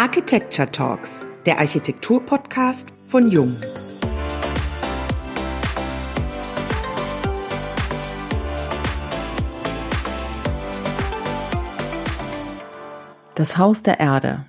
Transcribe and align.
Architecture 0.00 0.72
Talks, 0.72 1.26
der 1.44 1.58
Architektur-Podcast 1.58 2.88
von 3.06 3.30
Jung. 3.30 3.54
Das 13.34 13.58
Haus 13.58 13.82
der 13.82 14.00
Erde. 14.00 14.46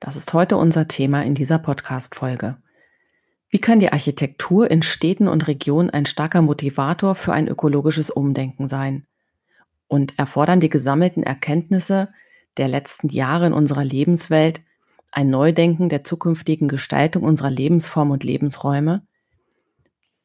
Das 0.00 0.16
ist 0.16 0.32
heute 0.32 0.56
unser 0.56 0.88
Thema 0.88 1.22
in 1.22 1.34
dieser 1.34 1.58
Podcast-Folge. 1.58 2.56
Wie 3.50 3.58
kann 3.58 3.80
die 3.80 3.92
Architektur 3.92 4.70
in 4.70 4.80
Städten 4.80 5.28
und 5.28 5.46
Regionen 5.48 5.90
ein 5.90 6.06
starker 6.06 6.40
Motivator 6.40 7.14
für 7.14 7.34
ein 7.34 7.46
ökologisches 7.46 8.08
Umdenken 8.08 8.68
sein? 8.68 9.06
Und 9.86 10.18
erfordern 10.18 10.60
die 10.60 10.70
gesammelten 10.70 11.22
Erkenntnisse 11.22 12.08
der 12.56 12.68
letzten 12.68 13.10
Jahre 13.10 13.48
in 13.48 13.52
unserer 13.52 13.84
Lebenswelt 13.84 14.62
ein 15.14 15.30
Neudenken 15.30 15.88
der 15.88 16.04
zukünftigen 16.04 16.68
Gestaltung 16.68 17.22
unserer 17.22 17.50
Lebensform 17.50 18.10
und 18.10 18.24
Lebensräume? 18.24 19.06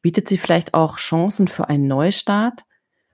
Bietet 0.02 0.28
sie 0.28 0.38
vielleicht 0.38 0.74
auch 0.74 0.96
Chancen 0.96 1.46
für 1.46 1.68
einen 1.68 1.86
Neustart, 1.86 2.64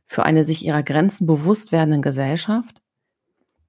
für 0.07 0.25
eine 0.25 0.45
sich 0.45 0.65
ihrer 0.65 0.83
Grenzen 0.83 1.27
bewusst 1.27 1.73
werdenden 1.73 2.03
Gesellschaft? 2.03 2.81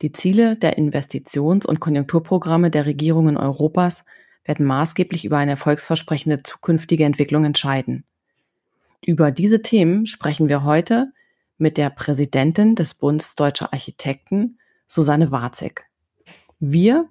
Die 0.02 0.12
Ziele 0.12 0.56
der 0.56 0.78
Investitions- 0.78 1.66
und 1.66 1.80
Konjunkturprogramme 1.80 2.70
der 2.70 2.86
Regierungen 2.86 3.36
Europas 3.36 4.06
werden 4.46 4.66
maßgeblich 4.66 5.26
über 5.26 5.38
eine 5.38 5.52
erfolgsversprechende 5.52 6.44
zukünftige 6.44 7.04
Entwicklung 7.04 7.44
entscheiden. 7.44 8.06
Über 9.02 9.32
diese 9.32 9.62
Themen 9.62 10.06
sprechen 10.06 10.48
wir 10.48 10.64
heute 10.64 11.12
mit 11.58 11.78
der 11.78 11.90
Präsidentin 11.90 12.76
des 12.76 12.94
Bundes 12.94 13.36
Deutscher 13.36 13.74
Architekten, 13.74 14.60
Susanne 14.86 15.32
Warzig. 15.32 15.84
Wir, 16.60 17.10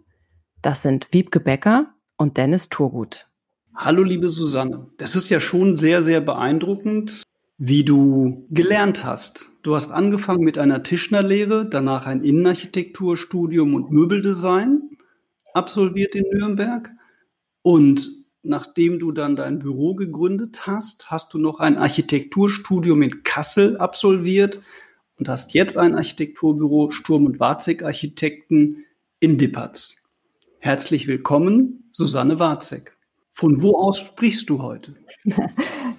das 0.66 0.82
sind 0.82 1.06
Wiebke 1.12 1.38
Becker 1.38 1.94
und 2.16 2.36
Dennis 2.36 2.68
Turgut. 2.68 3.28
Hallo, 3.76 4.02
liebe 4.02 4.28
Susanne. 4.28 4.88
Das 4.96 5.14
ist 5.14 5.28
ja 5.28 5.38
schon 5.38 5.76
sehr, 5.76 6.02
sehr 6.02 6.20
beeindruckend, 6.20 7.22
wie 7.56 7.84
du 7.84 8.48
gelernt 8.50 9.04
hast. 9.04 9.48
Du 9.62 9.76
hast 9.76 9.92
angefangen 9.92 10.42
mit 10.42 10.58
einer 10.58 10.82
Tischnerlehre, 10.82 11.68
danach 11.70 12.06
ein 12.06 12.24
Innenarchitekturstudium 12.24 13.76
und 13.76 13.92
Möbeldesign 13.92 14.90
absolviert 15.54 16.16
in 16.16 16.24
Nürnberg. 16.32 16.90
Und 17.62 18.10
nachdem 18.42 18.98
du 18.98 19.12
dann 19.12 19.36
dein 19.36 19.60
Büro 19.60 19.94
gegründet 19.94 20.66
hast, 20.66 21.12
hast 21.12 21.32
du 21.32 21.38
noch 21.38 21.60
ein 21.60 21.78
Architekturstudium 21.78 23.02
in 23.02 23.22
Kassel 23.22 23.76
absolviert 23.76 24.60
und 25.16 25.28
hast 25.28 25.54
jetzt 25.54 25.78
ein 25.78 25.94
Architekturbüro 25.94 26.90
Sturm 26.90 27.26
und 27.26 27.38
Warzig 27.38 27.84
Architekten 27.84 28.84
in 29.20 29.38
Dippertz. 29.38 30.02
Herzlich 30.58 31.06
willkommen, 31.06 31.90
Susanne 31.92 32.38
Warzig. 32.38 32.92
Von 33.30 33.62
wo 33.62 33.76
aus 33.76 33.98
sprichst 33.98 34.48
du 34.48 34.62
heute? 34.62 34.96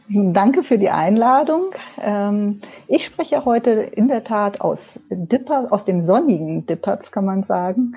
Danke 0.09 0.63
für 0.63 0.77
die 0.77 0.89
Einladung. 0.89 1.71
Ähm, 2.01 2.57
ich 2.87 3.05
spreche 3.05 3.45
heute 3.45 3.71
in 3.71 4.07
der 4.07 4.23
Tat 4.23 4.61
aus 4.61 4.99
Dipper, 5.09 5.67
aus 5.71 5.85
dem 5.85 6.01
sonnigen 6.01 6.65
Dippertz, 6.65 7.11
kann 7.11 7.25
man 7.25 7.43
sagen, 7.43 7.95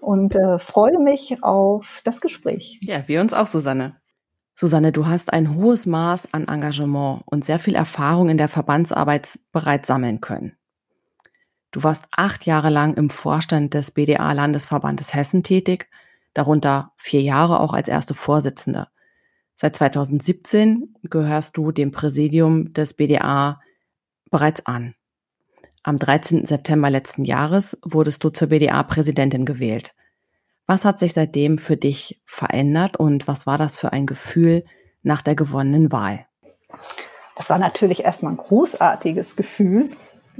und 0.00 0.34
äh, 0.34 0.58
freue 0.58 0.98
mich 0.98 1.42
auf 1.42 2.02
das 2.04 2.20
Gespräch. 2.20 2.78
Ja, 2.82 3.08
wir 3.08 3.20
uns 3.20 3.32
auch, 3.32 3.46
Susanne. 3.46 3.96
Susanne, 4.54 4.92
du 4.92 5.06
hast 5.06 5.32
ein 5.32 5.56
hohes 5.56 5.86
Maß 5.86 6.34
an 6.34 6.46
Engagement 6.46 7.22
und 7.24 7.44
sehr 7.44 7.58
viel 7.58 7.74
Erfahrung 7.74 8.28
in 8.28 8.36
der 8.36 8.48
Verbandsarbeit 8.48 9.38
bereits 9.52 9.88
sammeln 9.88 10.20
können. 10.20 10.56
Du 11.70 11.82
warst 11.82 12.04
acht 12.14 12.44
Jahre 12.44 12.68
lang 12.68 12.94
im 12.94 13.08
Vorstand 13.08 13.72
des 13.72 13.90
BDA 13.90 14.32
Landesverbandes 14.32 15.14
Hessen 15.14 15.42
tätig, 15.42 15.88
darunter 16.34 16.92
vier 16.96 17.22
Jahre 17.22 17.60
auch 17.60 17.72
als 17.72 17.88
erste 17.88 18.14
Vorsitzende. 18.14 18.88
Seit 19.56 19.76
2017 19.76 20.94
gehörst 21.04 21.56
du 21.56 21.72
dem 21.72 21.92
Präsidium 21.92 22.72
des 22.72 22.94
BDA 22.94 23.60
bereits 24.30 24.66
an. 24.66 24.94
Am 25.84 25.96
13. 25.96 26.46
September 26.46 26.90
letzten 26.90 27.24
Jahres 27.24 27.78
wurdest 27.84 28.22
du 28.24 28.30
zur 28.30 28.48
BDA-Präsidentin 28.48 29.44
gewählt. 29.44 29.94
Was 30.66 30.84
hat 30.84 31.00
sich 31.00 31.12
seitdem 31.12 31.58
für 31.58 31.76
dich 31.76 32.22
verändert 32.24 32.96
und 32.96 33.26
was 33.26 33.46
war 33.46 33.58
das 33.58 33.76
für 33.76 33.92
ein 33.92 34.06
Gefühl 34.06 34.64
nach 35.02 35.22
der 35.22 35.34
gewonnenen 35.34 35.90
Wahl? 35.90 36.26
Das 37.36 37.50
war 37.50 37.58
natürlich 37.58 38.04
erstmal 38.04 38.32
ein 38.32 38.38
großartiges 38.38 39.36
Gefühl, 39.36 39.90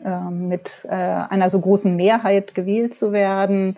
ähm, 0.04 0.48
mit 0.48 0.86
äh, 0.88 0.94
einer 0.94 1.50
so 1.50 1.60
großen 1.60 1.96
Mehrheit 1.96 2.54
gewählt 2.54 2.94
zu 2.94 3.12
werden, 3.12 3.76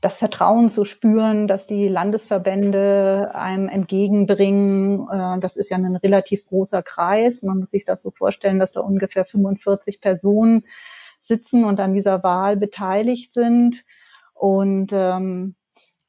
das 0.00 0.18
Vertrauen 0.18 0.68
zu 0.68 0.84
spüren, 0.84 1.48
dass 1.48 1.66
die 1.66 1.88
Landesverbände 1.88 3.32
einem 3.34 3.68
entgegenbringen. 3.68 5.08
Äh, 5.10 5.40
das 5.40 5.56
ist 5.56 5.70
ja 5.70 5.76
ein 5.76 5.96
relativ 5.96 6.46
großer 6.46 6.82
Kreis. 6.82 7.42
Man 7.42 7.58
muss 7.58 7.70
sich 7.70 7.84
das 7.84 8.02
so 8.02 8.10
vorstellen, 8.10 8.58
dass 8.58 8.72
da 8.72 8.80
ungefähr 8.80 9.24
45 9.24 10.00
Personen 10.00 10.64
sitzen 11.20 11.64
und 11.64 11.80
an 11.80 11.94
dieser 11.94 12.22
Wahl 12.22 12.56
beteiligt 12.56 13.32
sind. 13.32 13.84
Und 14.34 14.92
ähm, 14.92 15.56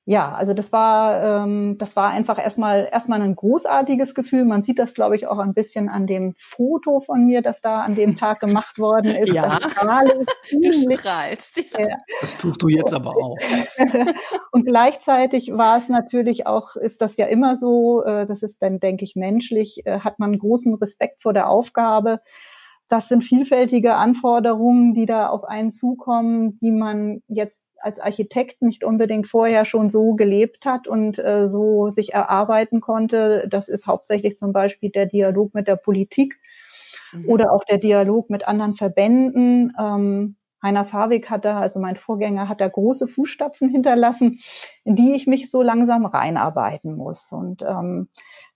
ja, 0.09 0.31
also 0.31 0.55
das 0.55 0.71
war, 0.71 1.43
ähm, 1.43 1.77
das 1.77 1.95
war 1.95 2.09
einfach 2.09 2.39
erstmal 2.39 2.89
erstmal 2.91 3.21
ein 3.21 3.35
großartiges 3.35 4.15
Gefühl. 4.15 4.43
Man 4.43 4.63
sieht 4.63 4.79
das, 4.79 4.95
glaube 4.95 5.15
ich, 5.15 5.27
auch 5.27 5.37
ein 5.37 5.53
bisschen 5.53 5.87
an 5.87 6.07
dem 6.07 6.33
Foto 6.35 6.99
von 6.99 7.27
mir, 7.27 7.43
das 7.43 7.61
da 7.61 7.81
an 7.81 7.93
dem 7.93 8.17
Tag 8.17 8.39
gemacht 8.39 8.79
worden 8.79 9.11
ist. 9.11 9.31
Ja, 9.31 9.59
du 10.51 10.73
strahlst. 10.73 11.57
Ja. 11.77 11.95
Das 12.21 12.35
tust 12.35 12.59
du 12.59 12.69
jetzt 12.69 12.91
aber 12.91 13.11
auch. 13.11 13.37
Und 14.51 14.65
gleichzeitig 14.65 15.51
war 15.55 15.77
es 15.77 15.89
natürlich 15.89 16.47
auch, 16.47 16.75
ist 16.75 17.03
das 17.03 17.15
ja 17.17 17.27
immer 17.27 17.55
so, 17.55 18.03
äh, 18.03 18.25
das 18.25 18.41
ist 18.41 18.63
dann, 18.63 18.79
denke 18.79 19.03
ich, 19.03 19.15
menschlich, 19.15 19.85
äh, 19.85 19.99
hat 19.99 20.17
man 20.17 20.39
großen 20.39 20.73
Respekt 20.73 21.21
vor 21.21 21.33
der 21.33 21.47
Aufgabe 21.47 22.19
das 22.89 23.07
sind 23.07 23.23
vielfältige 23.23 23.95
Anforderungen, 23.95 24.95
die 24.95 25.05
da 25.05 25.27
auf 25.27 25.43
einen 25.43 25.69
zukommen, 25.69 26.57
die 26.59 26.71
man 26.71 27.21
jetzt 27.27 27.69
als 27.81 27.99
Architekt 27.99 28.61
nicht 28.61 28.83
unbedingt 28.83 29.27
vorher 29.27 29.63
schon 29.63 29.89
so 29.89 30.15
gelebt 30.15 30.65
hat 30.65 30.87
und 30.87 31.19
äh, 31.19 31.47
so 31.47 31.87
sich 31.89 32.13
erarbeiten 32.13 32.81
konnte. 32.81 33.47
Das 33.49 33.69
ist 33.69 33.87
hauptsächlich 33.87 34.35
zum 34.35 34.53
Beispiel 34.53 34.89
der 34.89 35.05
Dialog 35.05 35.53
mit 35.53 35.67
der 35.67 35.75
Politik 35.75 36.39
mhm. 37.13 37.29
oder 37.29 37.53
auch 37.53 37.63
der 37.63 37.77
Dialog 37.77 38.29
mit 38.29 38.47
anderen 38.47 38.73
Verbänden. 38.75 39.71
Ähm, 39.79 40.35
Heiner 40.61 40.85
Fawig 40.85 41.29
hat 41.29 41.45
da, 41.45 41.59
also 41.59 41.79
mein 41.79 41.95
Vorgänger, 41.95 42.49
hat 42.49 42.61
da 42.61 42.67
große 42.67 43.07
Fußstapfen 43.07 43.69
hinterlassen, 43.69 44.39
in 44.83 44.95
die 44.95 45.15
ich 45.15 45.27
mich 45.27 45.49
so 45.49 45.61
langsam 45.61 46.05
reinarbeiten 46.05 46.95
muss. 46.95 47.31
Und 47.31 47.61
ähm, 47.61 48.09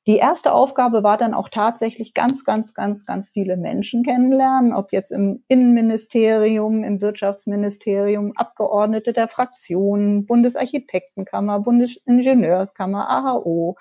die 0.06 0.18
erste 0.18 0.52
Aufgabe 0.52 1.02
war 1.04 1.18
dann 1.18 1.34
auch 1.34 1.48
tatsächlich 1.48 2.14
ganz, 2.14 2.44
ganz, 2.44 2.74
ganz, 2.74 3.06
ganz 3.06 3.30
viele 3.30 3.56
Menschen 3.56 4.04
kennenlernen, 4.04 4.74
ob 4.74 4.92
jetzt 4.92 5.12
im 5.12 5.44
Innenministerium, 5.48 6.84
im 6.84 7.00
Wirtschaftsministerium, 7.00 8.34
Abgeordnete 8.36 9.14
der 9.14 9.30
Fraktionen, 9.30 10.26
Bundesarchitektenkammer, 10.26 11.62
Bundesingenieurskammer, 11.62 13.10
AHO, 13.10 13.78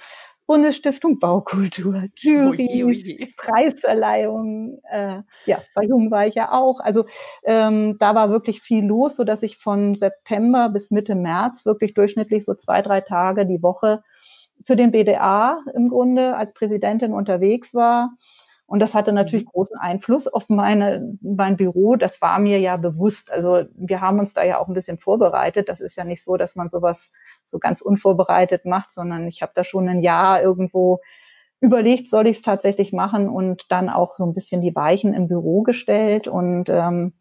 Bundesstiftung 0.53 1.19
Baukultur, 1.19 2.05
Juries, 2.15 3.17
Preisverleihungen. 3.39 4.83
Äh, 4.85 5.23
ja, 5.47 5.63
bei 5.75 5.85
Jung 5.85 6.11
war 6.11 6.27
ich 6.27 6.35
ja 6.35 6.53
auch. 6.53 6.81
Also 6.81 7.07
ähm, 7.45 7.97
da 7.99 8.15
war 8.15 8.29
wirklich 8.29 8.61
viel 8.61 8.85
los, 8.85 9.17
so 9.17 9.25
dass 9.25 9.43
ich 9.43 9.57
von 9.57 9.95
September 9.95 10.69
bis 10.69 10.91
Mitte 10.91 11.15
März 11.15 11.65
wirklich 11.65 11.95
durchschnittlich 11.95 12.45
so 12.45 12.53
zwei, 12.53 12.83
drei 12.83 13.01
Tage 13.01 13.47
die 13.47 13.63
Woche 13.63 14.03
für 14.67 14.77
den 14.77 14.91
BDA 14.91 15.59
im 15.75 15.89
Grunde 15.89 16.37
als 16.37 16.53
Präsidentin 16.53 17.15
unterwegs 17.15 17.73
war. 17.73 18.11
Und 18.73 18.79
das 18.79 18.95
hatte 18.95 19.13
natürlich 19.13 19.45
mhm. 19.45 19.51
großen 19.51 19.77
Einfluss 19.79 20.27
auf 20.27 20.49
meine, 20.49 21.19
mein 21.21 21.59
Büro. 21.59 21.97
Das 21.97 22.23
war 22.23 22.39
mir 22.39 22.59
ja 22.59 22.79
bewusst. 22.79 23.31
Also 23.31 23.65
wir 23.75 24.01
haben 24.01 24.19
uns 24.19 24.33
da 24.33 24.45
ja 24.45 24.59
auch 24.59 24.67
ein 24.67 24.73
bisschen 24.73 24.99
vorbereitet. 24.99 25.69
Das 25.69 25.81
ist 25.83 25.95
ja 25.95 26.05
nicht 26.05 26.25
so, 26.25 26.39
dass 26.39 26.57
man 26.57 26.71
sowas 26.71 27.13
so 27.45 27.59
ganz 27.59 27.83
unvorbereitet 27.83 28.65
macht, 28.65 28.91
sondern 28.91 29.29
ich 29.29 29.43
habe 29.43 29.53
da 29.55 29.63
schon 29.63 29.91
ein 29.91 30.01
Jahr 30.01 30.41
irgendwo 30.41 31.01
überlegt, 31.61 32.09
soll 32.09 32.27
ich 32.27 32.39
es 32.39 32.43
tatsächlich 32.43 32.95
machen 32.95 33.29
und 33.29 33.71
dann 33.71 33.91
auch 33.91 34.15
so 34.15 34.25
ein 34.25 34.33
bisschen 34.33 34.63
die 34.63 34.75
Weichen 34.75 35.13
im 35.13 35.29
Büro 35.29 35.61
gestellt. 35.65 36.27
Und 36.27 36.71
ähm, 36.71 37.13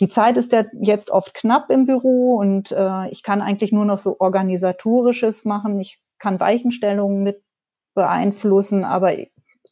die 0.00 0.08
Zeit 0.08 0.36
ist 0.36 0.50
ja 0.50 0.64
jetzt 0.82 1.08
oft 1.08 1.34
knapp 1.34 1.70
im 1.70 1.86
Büro 1.86 2.34
und 2.34 2.72
äh, 2.72 3.08
ich 3.10 3.22
kann 3.22 3.42
eigentlich 3.42 3.70
nur 3.70 3.84
noch 3.84 3.98
so 3.98 4.16
organisatorisches 4.18 5.44
machen. 5.44 5.78
Ich 5.78 6.00
kann 6.18 6.40
Weichenstellungen 6.40 7.22
mit 7.22 7.44
beeinflussen, 7.94 8.82
aber 8.84 9.12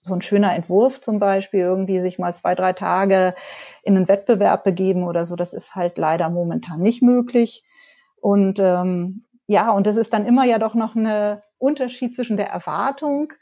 so 0.02 0.12
ein 0.12 0.20
schöner 0.20 0.54
Entwurf 0.54 1.00
zum 1.00 1.18
Beispiel, 1.18 1.60
irgendwie 1.60 2.00
sich 2.00 2.18
mal 2.18 2.34
zwei, 2.34 2.54
drei 2.54 2.72
Tage 2.72 3.34
in 3.82 3.96
einen 3.96 4.08
Wettbewerb 4.08 4.64
begeben 4.64 5.04
oder 5.04 5.24
so, 5.24 5.36
das 5.36 5.54
ist 5.54 5.74
halt 5.74 5.96
leider 5.96 6.28
momentan 6.28 6.80
nicht 6.80 7.02
möglich. 7.02 7.64
Und 8.20 8.58
ähm, 8.58 9.24
ja, 9.46 9.70
und 9.70 9.86
das 9.86 9.96
ist 9.96 10.12
dann 10.12 10.26
immer 10.26 10.44
ja 10.44 10.58
doch 10.58 10.74
noch 10.74 10.94
ein 10.96 11.40
Unterschied 11.58 12.14
zwischen 12.14 12.36
der 12.36 12.48
Erwartung, 12.48 13.32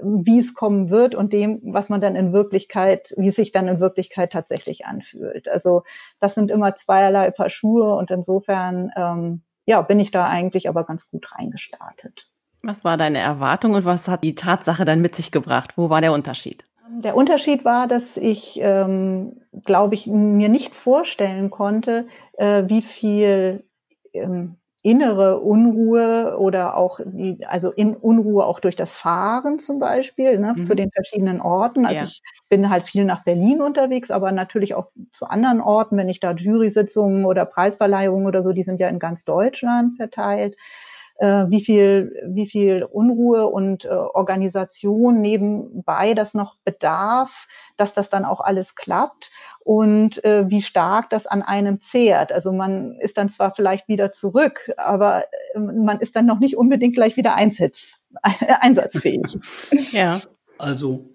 wie 0.00 0.38
es 0.38 0.54
kommen 0.54 0.90
wird 0.90 1.14
und 1.14 1.32
dem, 1.32 1.60
was 1.64 1.88
man 1.88 2.00
dann 2.00 2.16
in 2.16 2.32
Wirklichkeit, 2.32 3.12
wie 3.16 3.28
es 3.28 3.36
sich 3.36 3.52
dann 3.52 3.68
in 3.68 3.80
Wirklichkeit 3.80 4.32
tatsächlich 4.32 4.86
anfühlt. 4.86 5.48
Also 5.48 5.82
das 6.20 6.34
sind 6.34 6.50
immer 6.50 6.74
zweierlei 6.74 7.30
Paar 7.30 7.50
Schuhe 7.50 7.94
und 7.94 8.10
insofern 8.10 8.90
ähm, 8.96 9.42
ja, 9.64 9.80
bin 9.82 10.00
ich 10.00 10.10
da 10.10 10.26
eigentlich 10.26 10.68
aber 10.68 10.84
ganz 10.84 11.10
gut 11.10 11.32
reingestartet. 11.32 12.30
Was 12.62 12.84
war 12.84 12.96
deine 12.96 13.18
Erwartung 13.18 13.74
und 13.74 13.84
was 13.84 14.06
hat 14.08 14.22
die 14.22 14.36
Tatsache 14.36 14.84
dann 14.84 15.00
mit 15.00 15.16
sich 15.16 15.32
gebracht? 15.32 15.76
Wo 15.76 15.90
war 15.90 16.00
der 16.00 16.12
Unterschied? 16.12 16.64
Der 16.88 17.16
Unterschied 17.16 17.64
war, 17.64 17.88
dass 17.88 18.16
ich, 18.16 18.60
ähm, 18.62 19.40
glaube 19.64 19.94
ich, 19.94 20.06
mir 20.06 20.48
nicht 20.48 20.76
vorstellen 20.76 21.50
konnte, 21.50 22.06
äh, 22.34 22.64
wie 22.66 22.82
viel 22.82 23.64
ähm, 24.12 24.56
innere 24.82 25.40
Unruhe 25.40 26.36
oder 26.38 26.76
auch 26.76 27.00
die, 27.04 27.44
also 27.46 27.70
in 27.70 27.96
Unruhe 27.96 28.44
auch 28.44 28.60
durch 28.60 28.76
das 28.76 28.96
Fahren 28.96 29.58
zum 29.58 29.78
Beispiel 29.78 30.38
ne, 30.38 30.54
mhm. 30.56 30.64
zu 30.64 30.74
den 30.74 30.90
verschiedenen 30.90 31.40
Orten. 31.40 31.86
Also 31.86 32.00
ja. 32.00 32.04
ich 32.04 32.22
bin 32.48 32.68
halt 32.68 32.84
viel 32.84 33.04
nach 33.04 33.24
Berlin 33.24 33.62
unterwegs, 33.62 34.10
aber 34.10 34.32
natürlich 34.32 34.74
auch 34.74 34.88
zu 35.12 35.26
anderen 35.26 35.60
Orten, 35.60 35.96
wenn 35.96 36.08
ich 36.08 36.20
da 36.20 36.32
Jury-Sitzungen 36.32 37.24
oder 37.24 37.44
Preisverleihungen 37.44 38.26
oder 38.26 38.42
so, 38.42 38.52
die 38.52 38.64
sind 38.64 38.80
ja 38.80 38.88
in 38.88 38.98
ganz 38.98 39.24
Deutschland 39.24 39.96
verteilt 39.96 40.56
äh, 41.22 41.48
wie 41.50 41.62
viel, 41.62 42.20
wie 42.26 42.46
viel 42.46 42.82
Unruhe 42.82 43.46
und 43.46 43.84
äh, 43.84 43.90
Organisation 43.90 45.20
nebenbei 45.20 46.14
das 46.14 46.34
noch 46.34 46.56
bedarf, 46.64 47.46
dass 47.76 47.94
das 47.94 48.10
dann 48.10 48.24
auch 48.24 48.40
alles 48.40 48.74
klappt 48.74 49.30
und 49.60 50.24
äh, 50.24 50.50
wie 50.50 50.62
stark 50.62 51.10
das 51.10 51.28
an 51.28 51.42
einem 51.42 51.78
zehrt. 51.78 52.32
Also 52.32 52.52
man 52.52 52.98
ist 53.00 53.18
dann 53.18 53.28
zwar 53.28 53.52
vielleicht 53.52 53.86
wieder 53.86 54.10
zurück, 54.10 54.72
aber 54.76 55.26
äh, 55.54 55.60
man 55.60 56.00
ist 56.00 56.16
dann 56.16 56.26
noch 56.26 56.40
nicht 56.40 56.56
unbedingt 56.56 56.94
gleich 56.94 57.16
wieder 57.16 57.36
einsatz, 57.36 58.04
einsatzfähig. 58.60 59.38
Ja. 59.92 60.20
Also 60.58 61.08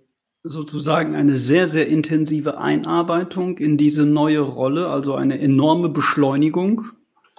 sozusagen 0.43 1.15
eine 1.15 1.35
sehr, 1.35 1.67
sehr 1.67 1.87
intensive 1.87 2.57
Einarbeitung 2.57 3.57
in 3.57 3.75
diese 3.77 4.05
neue 4.05 4.39
Rolle, 4.39 4.87
also 4.87 5.15
eine 5.15 5.37
enorme 5.37 5.89
Beschleunigung. 5.89 6.85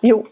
Jo. 0.03 0.27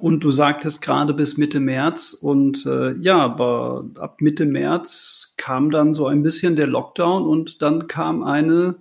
Und 0.00 0.22
du 0.22 0.30
sagtest 0.30 0.80
gerade 0.80 1.12
bis 1.12 1.36
Mitte 1.36 1.60
März. 1.60 2.12
Und 2.12 2.64
äh, 2.66 2.94
ja, 3.00 3.18
aber 3.18 3.84
ab 3.98 4.20
Mitte 4.20 4.46
März 4.46 5.34
kam 5.36 5.70
dann 5.70 5.94
so 5.94 6.06
ein 6.06 6.22
bisschen 6.22 6.54
der 6.54 6.68
Lockdown 6.68 7.26
und 7.26 7.62
dann 7.62 7.88
kam 7.88 8.22
eine 8.22 8.76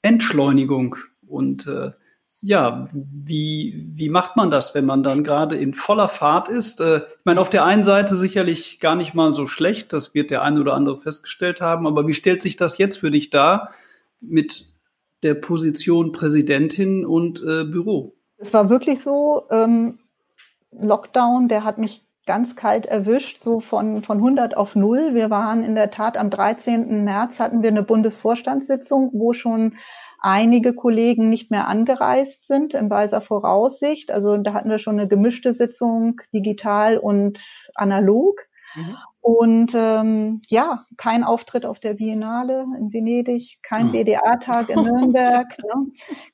Entschleunigung. 0.00 0.96
Und 1.26 1.66
äh, 1.68 1.92
ja, 2.40 2.88
wie, 2.92 3.86
wie 3.94 4.10
macht 4.10 4.36
man 4.36 4.50
das, 4.50 4.74
wenn 4.74 4.84
man 4.84 5.02
dann 5.02 5.24
gerade 5.24 5.56
in 5.56 5.72
voller 5.72 6.08
Fahrt 6.08 6.48
ist? 6.48 6.80
Äh, 6.80 6.98
ich 6.98 7.24
meine, 7.24 7.40
auf 7.40 7.48
der 7.48 7.64
einen 7.64 7.82
Seite 7.82 8.16
sicherlich 8.16 8.80
gar 8.80 8.96
nicht 8.96 9.14
mal 9.14 9.34
so 9.34 9.46
schlecht, 9.46 9.92
das 9.92 10.14
wird 10.14 10.30
der 10.30 10.42
eine 10.42 10.60
oder 10.60 10.74
andere 10.74 10.98
festgestellt 10.98 11.62
haben, 11.62 11.86
aber 11.86 12.06
wie 12.06 12.12
stellt 12.12 12.42
sich 12.42 12.56
das 12.56 12.76
jetzt 12.76 12.98
für 12.98 13.10
dich 13.10 13.30
dar 13.30 13.70
mit 14.20 14.66
der 15.22 15.34
Position 15.34 16.12
Präsidentin 16.12 17.06
und 17.06 17.42
äh, 17.42 17.64
Büro? 17.64 18.14
Es 18.36 18.52
war 18.52 18.68
wirklich 18.68 19.02
so, 19.02 19.44
ähm, 19.50 19.98
Lockdown, 20.80 21.48
der 21.48 21.64
hat 21.64 21.78
mich 21.78 22.06
ganz 22.26 22.56
kalt 22.56 22.86
erwischt, 22.86 23.38
so 23.38 23.60
von, 23.60 24.02
von 24.02 24.18
100 24.18 24.56
auf 24.56 24.76
0. 24.76 25.14
Wir 25.14 25.30
waren 25.30 25.62
in 25.62 25.74
der 25.74 25.90
Tat 25.90 26.16
am 26.16 26.30
13. 26.30 27.04
März 27.04 27.38
hatten 27.38 27.62
wir 27.62 27.68
eine 27.68 27.82
Bundesvorstandssitzung, 27.82 29.10
wo 29.12 29.32
schon 29.32 29.76
einige 30.20 30.72
Kollegen 30.74 31.28
nicht 31.28 31.50
mehr 31.50 31.68
angereist 31.68 32.46
sind 32.46 32.72
in 32.72 32.88
weiser 32.88 33.20
Voraussicht. 33.20 34.10
Also 34.10 34.38
da 34.38 34.54
hatten 34.54 34.70
wir 34.70 34.78
schon 34.78 34.98
eine 34.98 35.08
gemischte 35.08 35.52
Sitzung, 35.52 36.20
digital 36.32 36.96
und 36.96 37.70
analog. 37.74 38.40
Mhm. 38.74 38.96
Und 39.26 39.72
ähm, 39.74 40.42
ja, 40.48 40.84
kein 40.98 41.24
Auftritt 41.24 41.64
auf 41.64 41.80
der 41.80 41.94
Biennale 41.94 42.66
in 42.78 42.92
Venedig, 42.92 43.58
kein 43.62 43.90
BDA-Tag 43.90 44.68
in 44.68 44.82
Nürnberg, 44.82 45.46
ne? 45.62 45.92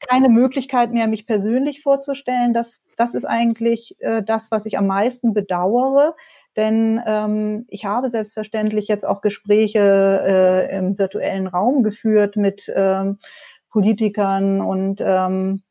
keine 0.08 0.28
Möglichkeit 0.28 0.90
mehr, 0.90 1.06
mich 1.06 1.24
persönlich 1.24 1.84
vorzustellen. 1.84 2.52
Das, 2.52 2.82
das 2.96 3.14
ist 3.14 3.24
eigentlich 3.24 3.94
äh, 4.00 4.24
das, 4.24 4.50
was 4.50 4.66
ich 4.66 4.76
am 4.76 4.88
meisten 4.88 5.34
bedauere. 5.34 6.16
Denn 6.56 7.00
ähm, 7.06 7.64
ich 7.68 7.84
habe 7.84 8.10
selbstverständlich 8.10 8.88
jetzt 8.88 9.06
auch 9.06 9.20
Gespräche 9.20 9.78
äh, 10.26 10.76
im 10.76 10.98
virtuellen 10.98 11.46
Raum 11.46 11.84
geführt 11.84 12.34
mit 12.34 12.72
ähm, 12.74 13.18
Politikern 13.70 14.60
und 14.60 15.00
ähm, 15.00 15.62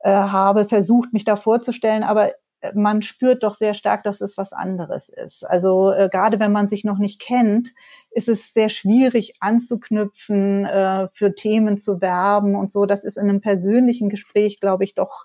äh, 0.00 0.10
habe 0.10 0.68
versucht, 0.68 1.14
mich 1.14 1.24
da 1.24 1.36
vorzustellen. 1.36 2.02
Aber 2.02 2.32
man 2.74 3.02
spürt 3.02 3.42
doch 3.42 3.54
sehr 3.54 3.74
stark, 3.74 4.02
dass 4.02 4.20
es 4.20 4.36
was 4.36 4.52
anderes 4.52 5.08
ist. 5.08 5.48
Also 5.48 5.92
äh, 5.92 6.08
gerade 6.10 6.40
wenn 6.40 6.52
man 6.52 6.68
sich 6.68 6.84
noch 6.84 6.98
nicht 6.98 7.20
kennt, 7.20 7.72
ist 8.10 8.28
es 8.28 8.52
sehr 8.52 8.68
schwierig 8.68 9.34
anzuknüpfen, 9.40 10.66
äh, 10.66 11.08
für 11.12 11.34
Themen 11.34 11.78
zu 11.78 12.00
werben 12.00 12.54
und 12.54 12.70
so. 12.70 12.86
Das 12.86 13.04
ist 13.04 13.16
in 13.16 13.28
einem 13.28 13.40
persönlichen 13.40 14.08
Gespräch, 14.08 14.60
glaube 14.60 14.84
ich, 14.84 14.94
doch, 14.94 15.24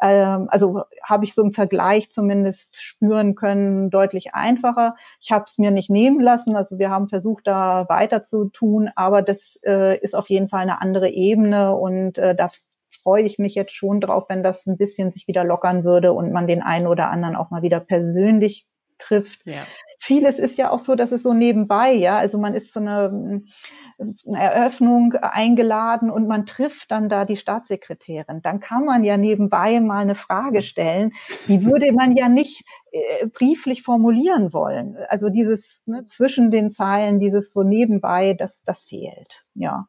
ähm, 0.00 0.46
also 0.50 0.82
habe 1.02 1.24
ich 1.24 1.34
so 1.34 1.42
im 1.42 1.52
Vergleich 1.52 2.10
zumindest 2.10 2.80
spüren 2.80 3.34
können, 3.34 3.90
deutlich 3.90 4.34
einfacher. 4.34 4.94
Ich 5.20 5.32
habe 5.32 5.44
es 5.46 5.58
mir 5.58 5.70
nicht 5.70 5.90
nehmen 5.90 6.20
lassen. 6.20 6.56
Also 6.56 6.78
wir 6.78 6.90
haben 6.90 7.08
versucht, 7.08 7.46
da 7.46 7.88
weiter 7.88 8.22
zu 8.22 8.46
tun, 8.46 8.90
aber 8.94 9.22
das 9.22 9.58
äh, 9.64 9.98
ist 9.98 10.14
auf 10.14 10.30
jeden 10.30 10.48
Fall 10.48 10.60
eine 10.60 10.80
andere 10.80 11.10
Ebene 11.10 11.74
und 11.74 12.18
äh, 12.18 12.34
da 12.36 12.48
freue 12.96 13.22
ich 13.22 13.38
mich 13.38 13.54
jetzt 13.54 13.72
schon 13.72 14.00
drauf, 14.00 14.24
wenn 14.28 14.42
das 14.42 14.66
ein 14.66 14.76
bisschen 14.76 15.10
sich 15.10 15.28
wieder 15.28 15.44
lockern 15.44 15.84
würde 15.84 16.12
und 16.12 16.32
man 16.32 16.46
den 16.46 16.62
einen 16.62 16.86
oder 16.86 17.10
anderen 17.10 17.36
auch 17.36 17.50
mal 17.50 17.62
wieder 17.62 17.80
persönlich 17.80 18.66
trifft. 18.98 19.46
Ja. 19.46 19.64
Vieles 20.00 20.38
ist 20.38 20.58
ja 20.58 20.70
auch 20.70 20.78
so, 20.78 20.94
dass 20.94 21.12
es 21.12 21.22
so 21.22 21.32
nebenbei, 21.32 21.92
ja, 21.92 22.18
also 22.18 22.38
man 22.38 22.54
ist 22.54 22.72
zu 22.72 22.80
einer, 22.80 23.10
einer 23.10 24.38
Eröffnung 24.38 25.14
eingeladen 25.14 26.10
und 26.10 26.28
man 26.28 26.46
trifft 26.46 26.90
dann 26.90 27.08
da 27.08 27.24
die 27.24 27.36
Staatssekretärin. 27.36 28.42
Dann 28.42 28.60
kann 28.60 28.84
man 28.84 29.02
ja 29.02 29.16
nebenbei 29.16 29.80
mal 29.80 30.02
eine 30.02 30.14
Frage 30.14 30.62
stellen, 30.62 31.10
die 31.48 31.64
würde 31.64 31.92
man 31.92 32.16
ja 32.16 32.28
nicht 32.28 32.64
äh, 32.87 32.87
brieflich 33.32 33.82
formulieren 33.82 34.52
wollen. 34.52 34.96
Also 35.08 35.28
dieses 35.28 35.82
ne, 35.86 36.04
zwischen 36.04 36.50
den 36.50 36.70
Zeilen, 36.70 37.20
dieses 37.20 37.52
so 37.52 37.62
nebenbei, 37.62 38.34
das, 38.34 38.62
das 38.62 38.84
fehlt. 38.84 39.46
Ja. 39.54 39.86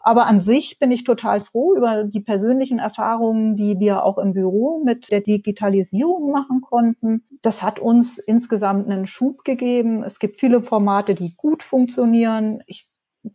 Aber 0.00 0.26
an 0.26 0.40
sich 0.40 0.78
bin 0.78 0.90
ich 0.90 1.04
total 1.04 1.40
froh 1.40 1.74
über 1.74 2.04
die 2.04 2.20
persönlichen 2.20 2.78
Erfahrungen, 2.78 3.56
die 3.56 3.78
wir 3.78 4.04
auch 4.04 4.18
im 4.18 4.32
Büro 4.32 4.82
mit 4.84 5.10
der 5.10 5.20
Digitalisierung 5.20 6.30
machen 6.30 6.60
konnten. 6.60 7.24
Das 7.42 7.62
hat 7.62 7.78
uns 7.78 8.18
insgesamt 8.18 8.90
einen 8.90 9.06
Schub 9.06 9.44
gegeben. 9.44 10.02
Es 10.02 10.18
gibt 10.18 10.38
viele 10.38 10.62
Formate, 10.62 11.14
die 11.14 11.34
gut 11.36 11.62
funktionieren. 11.62 12.62
Ich 12.66 12.88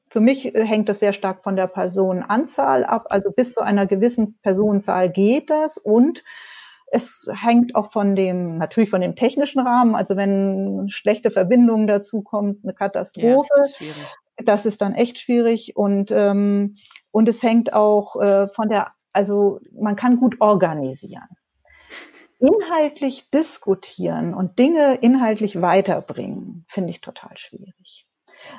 für 0.09 0.19
mich 0.19 0.45
hängt 0.55 0.89
das 0.89 0.99
sehr 0.99 1.13
stark 1.13 1.43
von 1.43 1.55
der 1.55 1.67
Personenanzahl 1.67 2.85
ab. 2.85 3.07
Also 3.09 3.31
bis 3.31 3.53
zu 3.53 3.61
einer 3.61 3.85
gewissen 3.85 4.37
Personenzahl 4.41 5.11
geht 5.11 5.49
das 5.49 5.77
und 5.77 6.23
es 6.95 7.27
hängt 7.29 7.75
auch 7.75 7.91
von 7.91 8.15
dem, 8.15 8.57
natürlich 8.57 8.89
von 8.89 9.01
dem 9.01 9.15
technischen 9.15 9.59
Rahmen. 9.59 9.95
Also 9.95 10.15
wenn 10.15 10.87
schlechte 10.89 11.29
Verbindungen 11.29 11.87
dazu 11.87 12.21
kommt, 12.21 12.63
eine 12.63 12.73
Katastrophe. 12.73 13.49
Ja, 13.53 13.61
das, 13.61 13.81
ist 13.81 14.17
das, 14.37 14.65
ist 14.65 14.81
dann 14.81 14.93
echt 14.93 15.19
schwierig. 15.19 15.75
Und, 15.75 16.11
ähm, 16.11 16.75
und 17.11 17.27
es 17.27 17.43
hängt 17.43 17.73
auch 17.73 18.15
äh, 18.15 18.47
von 18.47 18.69
der, 18.69 18.93
also 19.11 19.59
man 19.77 19.97
kann 19.97 20.17
gut 20.17 20.39
organisieren. 20.39 21.27
Inhaltlich 22.39 23.29
diskutieren 23.29 24.33
und 24.33 24.57
Dinge 24.57 24.95
inhaltlich 25.01 25.61
weiterbringen, 25.61 26.65
finde 26.69 26.91
ich 26.91 27.01
total 27.01 27.37
schwierig. 27.37 28.07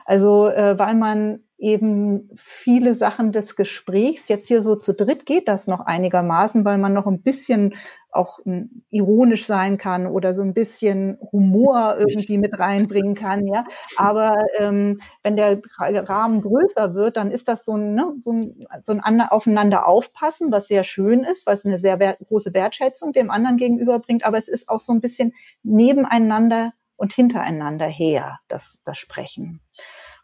Also, 0.04 0.48
äh, 0.48 0.78
weil 0.78 0.94
man 0.94 1.40
eben 1.58 2.28
viele 2.36 2.92
Sachen 2.92 3.32
des 3.32 3.56
Gesprächs, 3.56 4.28
jetzt 4.28 4.46
hier 4.46 4.60
so 4.60 4.76
zu 4.76 4.92
dritt 4.92 5.24
geht 5.24 5.48
das 5.48 5.66
noch 5.66 5.80
einigermaßen, 5.80 6.64
weil 6.66 6.76
man 6.76 6.92
noch 6.92 7.06
ein 7.06 7.22
bisschen 7.22 7.74
auch 8.10 8.40
hm, 8.44 8.82
ironisch 8.90 9.46
sein 9.46 9.78
kann 9.78 10.06
oder 10.06 10.34
so 10.34 10.42
ein 10.42 10.52
bisschen 10.52 11.18
Humor 11.32 11.96
irgendwie 11.98 12.36
mit 12.38 12.58
reinbringen 12.58 13.14
kann, 13.14 13.46
ja. 13.46 13.64
Aber 13.96 14.36
ähm, 14.58 15.00
wenn 15.22 15.36
der 15.36 15.60
Rahmen 15.78 16.42
größer 16.42 16.94
wird, 16.94 17.16
dann 17.16 17.30
ist 17.30 17.48
das 17.48 17.64
so 17.64 17.76
ein, 17.76 17.94
ne, 17.94 18.14
so 18.18 18.32
ein, 18.32 18.66
so 18.84 18.92
ein 18.92 19.20
aufeinander 19.22 19.86
aufpassen, 19.86 20.52
was 20.52 20.68
sehr 20.68 20.84
schön 20.84 21.24
ist, 21.24 21.46
was 21.46 21.64
eine 21.64 21.78
sehr 21.78 21.98
wert 21.98 22.18
große 22.28 22.52
Wertschätzung 22.52 23.12
dem 23.12 23.30
anderen 23.30 23.56
gegenüber 23.56 23.98
bringt. 23.98 24.24
Aber 24.24 24.38
es 24.38 24.48
ist 24.48 24.68
auch 24.68 24.80
so 24.80 24.92
ein 24.92 25.00
bisschen 25.00 25.32
nebeneinander 25.62 26.72
und 26.96 27.12
hintereinander 27.12 27.86
her, 27.86 28.38
das, 28.48 28.80
das 28.84 28.98
Sprechen. 28.98 29.60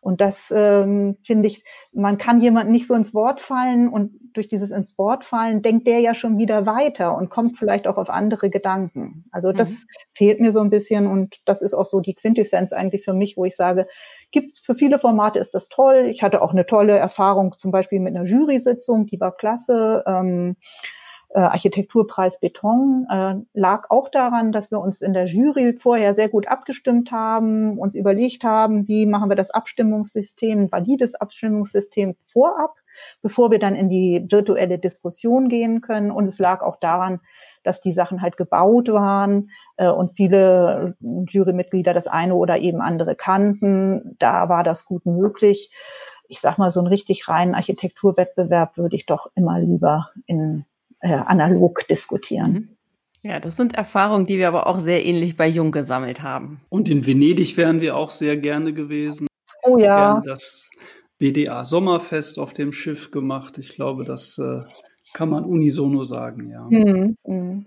Und 0.02 0.21
das 0.21 0.52
ähm, 0.55 1.17
finde 1.23 1.47
ich, 1.47 1.62
man 1.93 2.19
kann 2.19 2.41
jemand 2.41 2.69
nicht 2.69 2.88
so 2.88 2.95
ins 2.95 3.14
Wort 3.14 3.41
fallen 3.41 3.88
und 3.88 4.11
durch 4.33 4.49
dieses 4.49 4.73
ins 4.73 4.99
Wort 4.99 5.25
fallen 5.25 5.62
denkt 5.62 5.87
der 5.87 6.00
ja 6.00 6.12
schon 6.12 6.38
wieder 6.38 6.67
weiter 6.67 7.17
und 7.17 7.31
kommt 7.31 7.57
vielleicht 7.57 7.87
auch 7.87 7.99
auf 7.99 8.11
andere 8.11 8.50
Gedanken. 8.50 9.23
Also 9.31 9.52
das 9.52 9.85
mhm. 9.85 9.87
fehlt 10.14 10.41
mir 10.41 10.50
so 10.50 10.61
ein 10.61 10.71
bisschen 10.71 11.07
und 11.07 11.37
das 11.45 11.62
ist 11.62 11.73
auch 11.73 11.87
so 11.87 12.00
die 12.00 12.14
Quintessenz 12.14 12.73
eigentlich 12.73 13.05
für 13.05 13.14
mich, 13.14 13.37
wo 13.37 13.45
ich 13.45 13.55
sage, 13.55 13.87
gibt's 14.33 14.59
für 14.59 14.75
viele 14.75 14.99
Formate 14.99 15.38
ist 15.38 15.55
das 15.55 15.69
toll. 15.69 16.09
Ich 16.11 16.25
hatte 16.25 16.43
auch 16.43 16.50
eine 16.50 16.67
tolle 16.67 16.97
Erfahrung 16.97 17.55
zum 17.57 17.71
Beispiel 17.71 18.00
mit 18.00 18.17
einer 18.17 18.25
Jury-Sitzung, 18.25 19.07
die 19.07 19.21
war 19.21 19.37
klasse. 19.37 20.02
Ähm, 20.05 20.57
äh, 21.34 21.40
Architekturpreis 21.40 22.40
Beton 22.40 23.06
äh, 23.10 23.34
lag 23.54 23.90
auch 23.90 24.10
daran, 24.10 24.52
dass 24.52 24.70
wir 24.70 24.80
uns 24.80 25.00
in 25.00 25.14
der 25.14 25.24
Jury 25.24 25.74
vorher 25.78 26.12
sehr 26.12 26.28
gut 26.28 26.46
abgestimmt 26.46 27.10
haben, 27.10 27.78
uns 27.78 27.94
überlegt 27.94 28.44
haben, 28.44 28.86
wie 28.86 29.06
machen 29.06 29.30
wir 29.30 29.36
das 29.36 29.50
Abstimmungssystem, 29.50 30.60
ein 30.60 30.72
valides 30.72 31.14
Abstimmungssystem 31.14 32.16
vorab, 32.20 32.74
bevor 33.22 33.50
wir 33.50 33.58
dann 33.58 33.74
in 33.74 33.88
die 33.88 34.26
virtuelle 34.30 34.78
Diskussion 34.78 35.48
gehen 35.48 35.80
können. 35.80 36.10
Und 36.10 36.26
es 36.26 36.38
lag 36.38 36.60
auch 36.60 36.78
daran, 36.78 37.20
dass 37.62 37.80
die 37.80 37.92
Sachen 37.92 38.20
halt 38.20 38.36
gebaut 38.36 38.88
waren 38.88 39.50
äh, 39.78 39.88
und 39.88 40.12
viele 40.12 40.96
Jurymitglieder 41.00 41.94
das 41.94 42.08
eine 42.08 42.34
oder 42.34 42.58
eben 42.58 42.82
andere 42.82 43.14
kannten. 43.14 44.16
Da 44.18 44.50
war 44.50 44.64
das 44.64 44.84
gut 44.84 45.06
möglich. 45.06 45.72
Ich 46.28 46.40
sag 46.40 46.58
mal, 46.58 46.70
so 46.70 46.80
einen 46.80 46.88
richtig 46.88 47.26
reinen 47.28 47.54
Architekturwettbewerb 47.54 48.76
würde 48.76 48.96
ich 48.96 49.06
doch 49.06 49.28
immer 49.34 49.58
lieber 49.58 50.10
in 50.26 50.66
äh, 51.02 51.12
analog 51.12 51.87
diskutieren. 51.88 52.52
Mhm. 52.52 52.68
Ja, 53.25 53.38
das 53.38 53.56
sind 53.56 53.75
Erfahrungen, 53.75 54.26
die 54.26 54.38
wir 54.38 54.49
aber 54.49 54.66
auch 54.66 54.80
sehr 54.80 55.04
ähnlich 55.04 55.37
bei 55.37 55.47
Jung 55.47 55.71
gesammelt 55.71 56.23
haben. 56.23 56.61
Und 56.71 56.90
in 56.90 57.06
Venedig 57.06 57.56
wären 57.56 57.80
wir 57.80 57.97
auch 57.97 58.11
sehr 58.11 58.37
gerne 58.37 58.73
gewesen. 58.73 59.28
Oh 59.62 59.78
ja. 59.78 60.14
Gerne 60.14 60.26
das 60.26 60.71
BDA 61.18 61.62
Sommerfest 61.62 62.40
auf 62.40 62.52
dem 62.52 62.73
Schiff 62.73 63.12
gemacht. 63.12 63.59
Ich 63.59 63.76
glaube, 63.76 64.04
das 64.04 64.38
äh, 64.38 64.62
kann 65.12 65.28
man 65.28 65.44
unisono 65.44 66.02
sagen, 66.02 66.50
ja. 66.50 66.66
Mhm. 66.68 67.16
Mhm. 67.25 67.66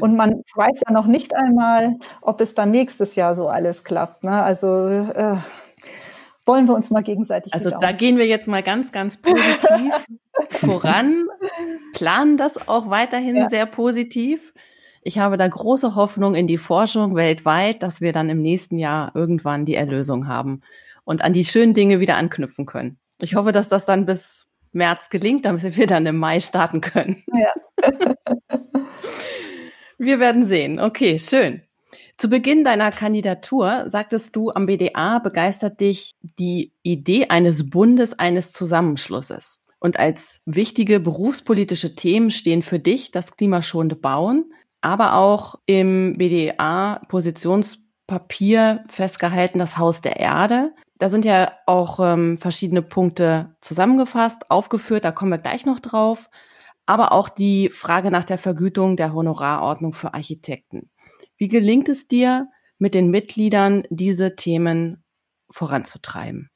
Und 0.00 0.16
man 0.16 0.42
weiß 0.54 0.82
ja 0.86 0.92
noch 0.92 1.06
nicht 1.06 1.34
einmal, 1.34 1.96
ob 2.20 2.40
es 2.40 2.54
dann 2.54 2.70
nächstes 2.70 3.16
Jahr 3.16 3.34
so 3.34 3.48
alles 3.48 3.82
klappt. 3.82 4.22
Ne? 4.22 4.42
Also 4.42 4.86
äh, 4.86 5.36
wollen 6.44 6.66
wir 6.66 6.74
uns 6.74 6.90
mal 6.90 7.02
gegenseitig. 7.02 7.52
Also 7.52 7.70
da 7.70 7.92
gehen 7.92 8.16
wir 8.18 8.26
jetzt 8.26 8.46
mal 8.46 8.62
ganz, 8.62 8.92
ganz 8.92 9.16
positiv 9.16 10.06
voran, 10.50 11.26
planen 11.92 12.36
das 12.36 12.68
auch 12.68 12.90
weiterhin 12.90 13.36
ja. 13.36 13.50
sehr 13.50 13.66
positiv. 13.66 14.52
Ich 15.02 15.18
habe 15.18 15.36
da 15.36 15.48
große 15.48 15.94
Hoffnung 15.94 16.34
in 16.34 16.46
die 16.46 16.58
Forschung 16.58 17.16
weltweit, 17.16 17.82
dass 17.82 18.00
wir 18.00 18.12
dann 18.12 18.30
im 18.30 18.40
nächsten 18.40 18.78
Jahr 18.78 19.12
irgendwann 19.14 19.64
die 19.64 19.74
Erlösung 19.74 20.28
haben 20.28 20.62
und 21.04 21.22
an 21.22 21.32
die 21.32 21.44
schönen 21.44 21.74
Dinge 21.74 22.00
wieder 22.00 22.16
anknüpfen 22.16 22.66
können. 22.66 22.98
Ich 23.20 23.34
hoffe, 23.34 23.52
dass 23.52 23.68
das 23.68 23.84
dann 23.84 24.06
bis 24.06 24.46
März 24.72 25.10
gelingt, 25.10 25.44
damit 25.44 25.76
wir 25.76 25.86
dann 25.86 26.06
im 26.06 26.16
Mai 26.16 26.40
starten 26.40 26.80
können. 26.80 27.22
Ja. 27.26 27.52
wir 29.98 30.20
werden 30.20 30.46
sehen. 30.46 30.80
Okay, 30.80 31.18
schön. 31.18 31.62
Zu 32.16 32.28
Beginn 32.28 32.62
deiner 32.62 32.92
Kandidatur 32.92 33.90
sagtest 33.90 34.36
du, 34.36 34.50
am 34.50 34.66
BDA 34.66 35.18
begeistert 35.18 35.80
dich 35.80 36.12
die 36.38 36.72
Idee 36.82 37.26
eines 37.28 37.68
Bundes, 37.68 38.18
eines 38.18 38.52
Zusammenschlusses. 38.52 39.61
Und 39.82 39.98
als 39.98 40.40
wichtige 40.46 41.00
berufspolitische 41.00 41.96
Themen 41.96 42.30
stehen 42.30 42.62
für 42.62 42.78
dich 42.78 43.10
das 43.10 43.36
klimaschonende 43.36 43.96
Bauen, 43.96 44.54
aber 44.80 45.16
auch 45.16 45.56
im 45.66 46.16
BDA-Positionspapier 46.18 48.84
festgehalten 48.88 49.58
das 49.58 49.78
Haus 49.78 50.00
der 50.00 50.20
Erde. 50.20 50.72
Da 50.98 51.08
sind 51.08 51.24
ja 51.24 51.50
auch 51.66 51.98
ähm, 51.98 52.38
verschiedene 52.38 52.82
Punkte 52.82 53.56
zusammengefasst, 53.60 54.52
aufgeführt, 54.52 55.04
da 55.04 55.10
kommen 55.10 55.32
wir 55.32 55.38
gleich 55.38 55.66
noch 55.66 55.80
drauf. 55.80 56.30
Aber 56.86 57.10
auch 57.10 57.28
die 57.28 57.68
Frage 57.68 58.12
nach 58.12 58.22
der 58.22 58.38
Vergütung 58.38 58.96
der 58.96 59.12
Honorarordnung 59.12 59.94
für 59.94 60.14
Architekten. 60.14 60.92
Wie 61.36 61.48
gelingt 61.48 61.88
es 61.88 62.06
dir, 62.06 62.46
mit 62.78 62.94
den 62.94 63.10
Mitgliedern 63.10 63.82
diese 63.90 64.36
Themen 64.36 65.02
voranzutreiben? 65.50 66.51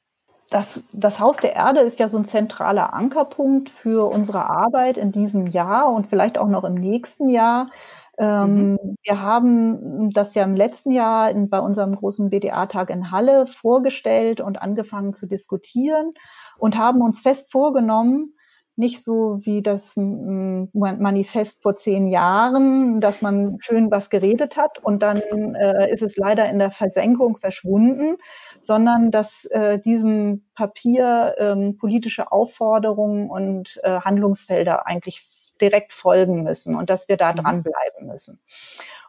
Das, 0.49 0.85
das 0.93 1.19
Haus 1.19 1.37
der 1.37 1.55
Erde 1.55 1.81
ist 1.81 1.99
ja 1.99 2.07
so 2.07 2.17
ein 2.17 2.25
zentraler 2.25 2.93
Ankerpunkt 2.93 3.69
für 3.69 4.09
unsere 4.09 4.49
Arbeit 4.49 4.97
in 4.97 5.11
diesem 5.11 5.47
Jahr 5.47 5.91
und 5.91 6.07
vielleicht 6.07 6.37
auch 6.37 6.47
noch 6.47 6.63
im 6.63 6.75
nächsten 6.75 7.29
Jahr. 7.29 7.69
Ähm, 8.17 8.71
mhm. 8.71 8.97
Wir 9.03 9.21
haben 9.21 10.09
das 10.11 10.35
ja 10.35 10.43
im 10.43 10.55
letzten 10.55 10.91
Jahr 10.91 11.29
in, 11.29 11.49
bei 11.49 11.59
unserem 11.59 11.95
großen 11.95 12.29
BDA-Tag 12.29 12.89
in 12.89 13.11
Halle 13.11 13.45
vorgestellt 13.45 14.39
und 14.39 14.61
angefangen 14.61 15.13
zu 15.13 15.27
diskutieren 15.27 16.11
und 16.57 16.77
haben 16.77 17.01
uns 17.01 17.19
fest 17.19 17.51
vorgenommen, 17.51 18.36
nicht 18.77 19.03
so 19.03 19.39
wie 19.41 19.61
das 19.63 19.95
Manifest 19.97 21.63
vor 21.63 21.75
zehn 21.75 22.07
Jahren, 22.07 23.01
dass 23.01 23.21
man 23.21 23.57
schön 23.59 23.89
was 23.89 24.09
geredet 24.09 24.55
hat 24.55 24.77
und 24.83 25.01
dann 25.01 25.21
äh, 25.55 25.91
ist 25.91 26.03
es 26.03 26.15
leider 26.15 26.49
in 26.49 26.59
der 26.59 26.71
Versenkung 26.71 27.37
verschwunden, 27.37 28.17
sondern 28.61 29.11
dass 29.11 29.45
äh, 29.45 29.79
diesem 29.79 30.45
Papier 30.53 31.35
ähm, 31.39 31.77
politische 31.77 32.31
Aufforderungen 32.31 33.29
und 33.29 33.79
äh, 33.83 33.99
Handlungsfelder 33.99 34.85
eigentlich 34.85 35.21
direkt 35.59 35.91
folgen 35.91 36.43
müssen 36.43 36.75
und 36.75 36.89
dass 36.89 37.09
wir 37.09 37.17
da 37.17 37.31
mhm. 37.31 37.37
dranbleiben 37.37 38.07
müssen. 38.07 38.39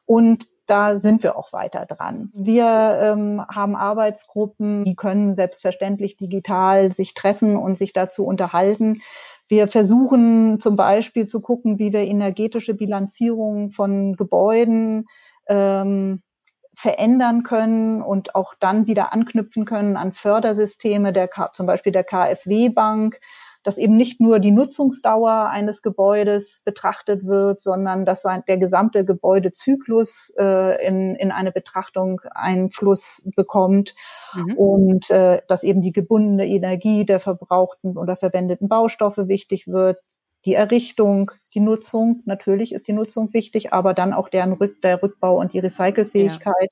Und 0.06 0.46
da 0.68 0.98
sind 0.98 1.22
wir 1.22 1.36
auch 1.36 1.52
weiter 1.52 1.86
dran. 1.86 2.30
Wir 2.34 2.98
ähm, 3.02 3.42
haben 3.48 3.74
Arbeitsgruppen, 3.74 4.84
die 4.84 4.96
können 4.96 5.34
selbstverständlich 5.34 6.16
digital 6.16 6.92
sich 6.92 7.14
treffen 7.14 7.56
und 7.56 7.78
sich 7.78 7.94
dazu 7.94 8.26
unterhalten. 8.26 9.00
Wir 9.48 9.66
versuchen 9.66 10.60
zum 10.60 10.76
Beispiel 10.76 11.26
zu 11.26 11.40
gucken, 11.40 11.78
wie 11.78 11.92
wir 11.92 12.00
energetische 12.00 12.74
Bilanzierung 12.74 13.70
von 13.70 14.14
Gebäuden 14.14 15.06
ähm, 15.48 16.22
verändern 16.74 17.42
können 17.42 18.02
und 18.02 18.34
auch 18.34 18.54
dann 18.60 18.86
wieder 18.86 19.12
anknüpfen 19.12 19.64
können 19.64 19.96
an 19.96 20.12
Fördersysteme 20.12 21.12
der 21.12 21.28
zum 21.52 21.66
Beispiel 21.66 21.92
der 21.92 22.04
KfW-Bank, 22.04 23.18
dass 23.62 23.78
eben 23.78 23.96
nicht 23.96 24.20
nur 24.20 24.38
die 24.38 24.50
Nutzungsdauer 24.50 25.48
eines 25.50 25.82
Gebäudes 25.82 26.62
betrachtet 26.64 27.26
wird, 27.26 27.60
sondern 27.60 28.06
dass 28.06 28.22
der 28.22 28.58
gesamte 28.58 29.04
Gebäudezyklus 29.04 30.32
äh, 30.38 30.86
in, 30.86 31.16
in 31.16 31.32
eine 31.32 31.52
Betrachtung 31.52 32.20
Einfluss 32.34 33.22
bekommt 33.36 33.94
mhm. 34.34 34.54
und 34.54 35.10
äh, 35.10 35.42
dass 35.48 35.64
eben 35.64 35.82
die 35.82 35.92
gebundene 35.92 36.46
Energie 36.46 37.04
der 37.04 37.20
verbrauchten 37.20 37.96
oder 37.96 38.16
verwendeten 38.16 38.68
Baustoffe 38.68 39.28
wichtig 39.28 39.66
wird, 39.66 39.98
die 40.44 40.54
Errichtung, 40.54 41.32
die 41.54 41.60
Nutzung, 41.60 42.22
natürlich 42.24 42.72
ist 42.72 42.86
die 42.86 42.92
Nutzung 42.92 43.32
wichtig, 43.32 43.72
aber 43.72 43.92
dann 43.92 44.12
auch 44.12 44.28
deren 44.28 44.52
Rück, 44.52 44.80
der 44.82 45.02
Rückbau 45.02 45.38
und 45.38 45.52
die 45.52 45.58
Recycelfähigkeit. 45.58 46.70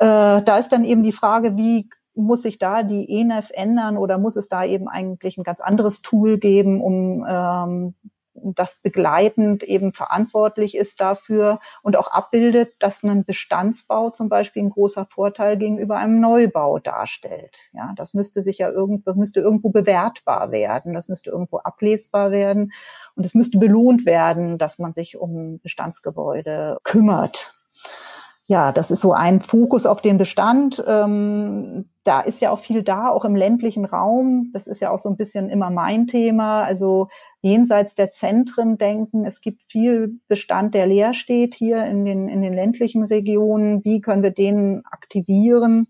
Ja. 0.00 0.38
Äh, 0.38 0.42
da 0.42 0.58
ist 0.58 0.70
dann 0.70 0.84
eben 0.84 1.02
die 1.02 1.12
Frage, 1.12 1.56
wie 1.56 1.88
muss 2.14 2.42
sich 2.42 2.58
da 2.58 2.82
die 2.82 3.08
ENEF 3.08 3.50
ändern 3.52 3.96
oder 3.96 4.18
muss 4.18 4.36
es 4.36 4.48
da 4.48 4.64
eben 4.64 4.88
eigentlich 4.88 5.38
ein 5.38 5.44
ganz 5.44 5.60
anderes 5.60 6.02
Tool 6.02 6.38
geben, 6.38 6.80
um 6.80 7.24
ähm, 7.28 7.94
das 8.34 8.80
begleitend 8.82 9.62
eben 9.62 9.92
verantwortlich 9.92 10.76
ist 10.76 11.00
dafür 11.00 11.60
und 11.82 11.96
auch 11.96 12.10
abbildet, 12.10 12.74
dass 12.78 13.02
ein 13.02 13.24
Bestandsbau 13.24 14.10
zum 14.10 14.28
Beispiel 14.28 14.62
ein 14.62 14.70
großer 14.70 15.04
Vorteil 15.04 15.58
gegenüber 15.58 15.96
einem 15.96 16.20
Neubau 16.20 16.78
darstellt. 16.78 17.58
Ja, 17.72 17.92
das 17.96 18.14
müsste 18.14 18.42
sich 18.42 18.58
ja 18.58 18.70
irgendwo, 18.70 19.12
müsste 19.14 19.40
irgendwo 19.40 19.70
bewertbar 19.70 20.50
werden, 20.50 20.94
das 20.94 21.08
müsste 21.08 21.30
irgendwo 21.30 21.58
ablesbar 21.58 22.30
werden 22.30 22.72
und 23.14 23.26
es 23.26 23.34
müsste 23.34 23.58
belohnt 23.58 24.06
werden, 24.06 24.58
dass 24.58 24.78
man 24.78 24.94
sich 24.94 25.16
um 25.16 25.60
Bestandsgebäude 25.60 26.78
kümmert 26.82 27.54
ja, 28.52 28.70
das 28.70 28.90
ist 28.90 29.00
so 29.00 29.14
ein 29.14 29.40
Fokus 29.40 29.86
auf 29.86 30.02
den 30.02 30.18
Bestand. 30.18 30.84
Ähm, 30.86 31.88
da 32.04 32.20
ist 32.20 32.42
ja 32.42 32.50
auch 32.50 32.58
viel 32.58 32.82
da, 32.82 33.08
auch 33.08 33.24
im 33.24 33.34
ländlichen 33.34 33.86
Raum. 33.86 34.50
Das 34.52 34.66
ist 34.66 34.80
ja 34.80 34.90
auch 34.90 34.98
so 34.98 35.08
ein 35.08 35.16
bisschen 35.16 35.48
immer 35.48 35.70
mein 35.70 36.06
Thema. 36.06 36.62
Also 36.62 37.08
jenseits 37.40 37.94
der 37.94 38.10
Zentren 38.10 38.76
denken. 38.76 39.24
Es 39.24 39.40
gibt 39.40 39.62
viel 39.72 40.20
Bestand, 40.28 40.74
der 40.74 40.86
leer 40.86 41.14
steht 41.14 41.54
hier 41.54 41.86
in 41.86 42.04
den, 42.04 42.28
in 42.28 42.42
den 42.42 42.52
ländlichen 42.52 43.04
Regionen. 43.04 43.82
Wie 43.84 44.02
können 44.02 44.22
wir 44.22 44.32
den 44.32 44.82
aktivieren? 44.84 45.86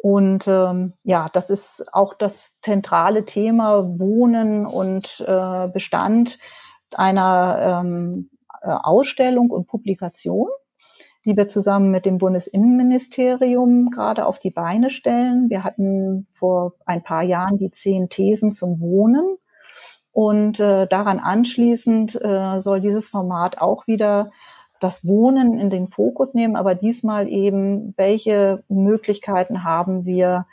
Und 0.00 0.46
ähm, 0.46 0.92
ja, 1.02 1.26
das 1.32 1.50
ist 1.50 1.92
auch 1.92 2.14
das 2.14 2.54
zentrale 2.62 3.24
Thema 3.24 3.98
Wohnen 3.98 4.64
und 4.64 5.24
äh, 5.26 5.66
Bestand 5.66 6.38
einer 6.94 7.82
ähm, 7.82 8.30
äh, 8.62 8.68
Ausstellung 8.70 9.50
und 9.50 9.66
Publikation 9.66 10.46
die 11.24 11.36
wir 11.36 11.48
zusammen 11.48 11.90
mit 11.90 12.06
dem 12.06 12.18
Bundesinnenministerium 12.18 13.90
gerade 13.90 14.26
auf 14.26 14.38
die 14.38 14.50
Beine 14.50 14.90
stellen. 14.90 15.50
Wir 15.50 15.64
hatten 15.64 16.26
vor 16.32 16.74
ein 16.86 17.02
paar 17.02 17.22
Jahren 17.22 17.58
die 17.58 17.70
zehn 17.70 18.08
Thesen 18.08 18.52
zum 18.52 18.80
Wohnen. 18.80 19.36
Und 20.12 20.58
äh, 20.60 20.86
daran 20.86 21.18
anschließend 21.18 22.20
äh, 22.22 22.58
soll 22.58 22.80
dieses 22.80 23.08
Format 23.08 23.58
auch 23.58 23.86
wieder 23.86 24.30
das 24.80 25.06
Wohnen 25.06 25.58
in 25.58 25.70
den 25.70 25.88
Fokus 25.88 26.34
nehmen, 26.34 26.56
aber 26.56 26.74
diesmal 26.74 27.28
eben, 27.28 27.94
welche 27.96 28.64
Möglichkeiten 28.68 29.62
haben 29.62 30.06
wir, 30.06 30.46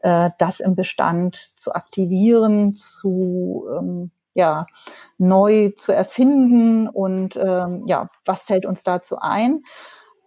äh, 0.00 0.30
das 0.38 0.60
im 0.60 0.74
Bestand 0.74 1.36
zu 1.36 1.74
aktivieren, 1.74 2.74
zu 2.74 3.66
ähm, 3.78 4.10
ja, 4.34 4.66
neu 5.16 5.70
zu 5.76 5.92
erfinden 5.92 6.88
und 6.88 7.36
ähm, 7.36 7.84
ja, 7.86 8.08
was 8.24 8.42
fällt 8.42 8.66
uns 8.66 8.82
dazu 8.82 9.18
ein? 9.20 9.62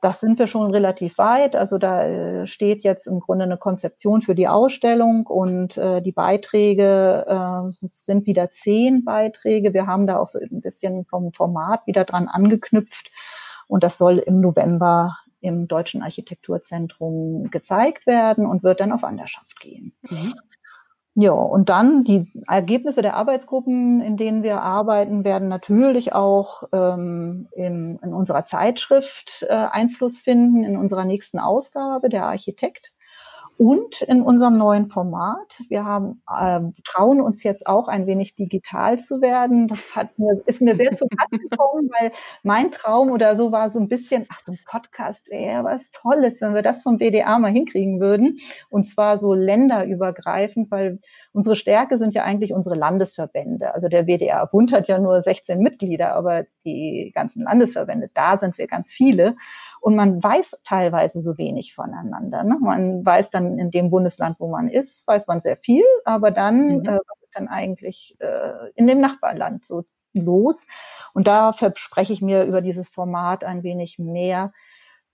Das 0.02 0.20
sind 0.20 0.40
wir 0.40 0.48
schon 0.48 0.72
relativ 0.72 1.18
weit. 1.18 1.56
Also 1.56 1.78
da 1.78 2.04
äh, 2.04 2.48
steht 2.48 2.84
jetzt 2.84 3.08
im 3.08 3.20
Grunde 3.20 3.46
eine 3.46 3.58
Konzeption 3.58 4.22
für 4.22 4.36
die 4.36 4.48
Ausstellung 4.48 5.26
und 5.26 5.78
äh, 5.78 6.02
die 6.02 6.12
Beiträge 6.12 7.26
äh, 7.28 7.70
sind 7.70 8.26
wieder 8.26 8.50
zehn 8.50 9.04
Beiträge. 9.04 9.74
Wir 9.74 9.88
haben 9.88 10.08
da 10.08 10.20
auch 10.20 10.28
so 10.28 10.40
ein 10.40 10.62
bisschen 10.62 11.06
vom 11.06 11.34
Format 11.34 11.86
wieder 11.88 12.04
dran 12.04 12.28
angeknüpft 12.28 13.12
und 13.68 13.84
das 13.84 13.98
soll 13.98 14.20
im 14.20 14.42
November 14.42 15.18
im 15.42 15.68
Deutschen 15.68 16.02
Architekturzentrum 16.02 17.50
gezeigt 17.52 18.08
werden 18.08 18.46
und 18.46 18.64
wird 18.64 18.80
dann 18.80 18.92
auf 18.92 19.04
Wanderschaft 19.04 19.60
gehen. 19.60 19.94
Mhm. 20.10 20.34
Ja, 21.20 21.32
und 21.32 21.70
dann 21.70 22.04
die 22.04 22.32
Ergebnisse 22.48 23.02
der 23.02 23.16
Arbeitsgruppen, 23.16 24.02
in 24.02 24.18
denen 24.18 24.44
wir 24.44 24.62
arbeiten, 24.62 25.26
werden 25.26 25.48
natürlich 25.48 26.14
auch 26.14 26.62
ähm, 26.72 27.48
in, 27.54 27.98
in 28.04 28.14
unserer 28.14 28.44
Zeitschrift 28.46 29.44
äh, 29.50 29.54
Einfluss 29.54 30.20
finden, 30.20 30.64
in 30.64 30.78
unserer 30.78 31.06
nächsten 31.06 31.40
Ausgabe, 31.40 32.10
der 32.10 32.28
Architekt 32.28 32.94
und 33.58 34.02
in 34.04 34.22
unserem 34.22 34.58
neuen 34.58 34.88
Format. 34.88 35.62
Wir 35.68 35.84
haben, 35.84 36.22
äh, 36.30 36.60
trauen 36.84 37.20
uns 37.22 37.44
jetzt 37.44 37.66
auch 37.66 37.88
ein 37.88 38.06
wenig 38.06 38.36
digital 38.36 39.00
zu 39.00 39.22
werden. 39.22 39.68
Das 39.68 39.96
hat 39.96 40.18
mir, 40.20 40.42
ist 40.46 40.62
mir 40.62 40.76
sehr 40.76 40.94
zu 40.94 41.08
Herzen 41.18 41.40
gekommen, 41.50 41.90
weil 42.00 42.12
mein 42.44 42.72
Traum 42.72 43.12
oder 43.12 43.36
so 43.36 43.52
war 43.52 43.70
so 43.70 43.80
ein 43.80 43.88
bisschen, 43.88 44.28
ach, 44.30 44.40
so 44.46 44.52
ein 44.52 44.60
Podcast 44.66 45.30
wäre 45.30 45.64
was 45.64 45.92
Tolles, 45.92 46.42
wenn 46.42 46.54
wir 46.54 46.62
das 46.62 46.84
vom 46.84 47.00
BDA 47.00 47.40
mal 47.40 47.52
hinkriegen 47.52 48.00
würden. 48.00 48.36
Und 48.70 48.84
zwar 48.86 49.18
so 49.18 49.34
länderübergreifend, 49.34 50.70
weil 50.70 51.00
unsere 51.34 51.56
Stärke 51.56 51.98
sind 51.98 52.14
ja 52.14 52.24
eigentlich 52.24 52.54
unsere 52.54 52.76
Landesverbände. 52.76 53.74
Also 53.74 53.88
der 53.88 54.04
BDA-Bund 54.04 54.72
hat 54.72 54.88
ja 54.88 55.00
nur 55.00 55.22
16 55.22 55.60
Mitglieder, 55.60 56.14
aber 56.14 56.46
die 56.64 57.12
ganzen 57.14 57.44
Landesverbände, 57.44 58.10
da 58.14 58.38
sind 58.38 58.58
wir 58.58 58.68
ganz 58.68 58.92
viele. 58.92 59.36
Und 59.88 59.96
man 59.96 60.22
weiß 60.22 60.64
teilweise 60.66 61.22
so 61.22 61.38
wenig 61.38 61.74
voneinander. 61.74 62.44
Ne? 62.44 62.58
Man 62.60 63.06
weiß 63.06 63.30
dann 63.30 63.58
in 63.58 63.72
dem 63.72 63.90
Bundesland, 63.90 64.36
wo 64.38 64.50
man 64.50 64.68
ist, 64.68 65.08
weiß 65.08 65.28
man 65.28 65.40
sehr 65.40 65.56
viel, 65.56 65.86
aber 66.04 66.30
dann, 66.30 66.80
mhm. 66.80 66.86
äh, 66.86 67.00
was 67.08 67.22
ist 67.22 67.40
denn 67.40 67.48
eigentlich 67.48 68.18
äh, 68.20 68.70
in 68.76 68.86
dem 68.86 69.00
Nachbarland 69.00 69.64
so 69.64 69.84
los? 70.14 70.68
Und 71.14 71.28
da 71.28 71.54
verspreche 71.54 72.12
ich 72.12 72.22
mir 72.22 72.44
über 72.44 72.60
dieses 72.60 72.90
Format 72.90 73.46
ein 73.46 73.64
wenig 73.64 73.98
mehr 73.98 74.52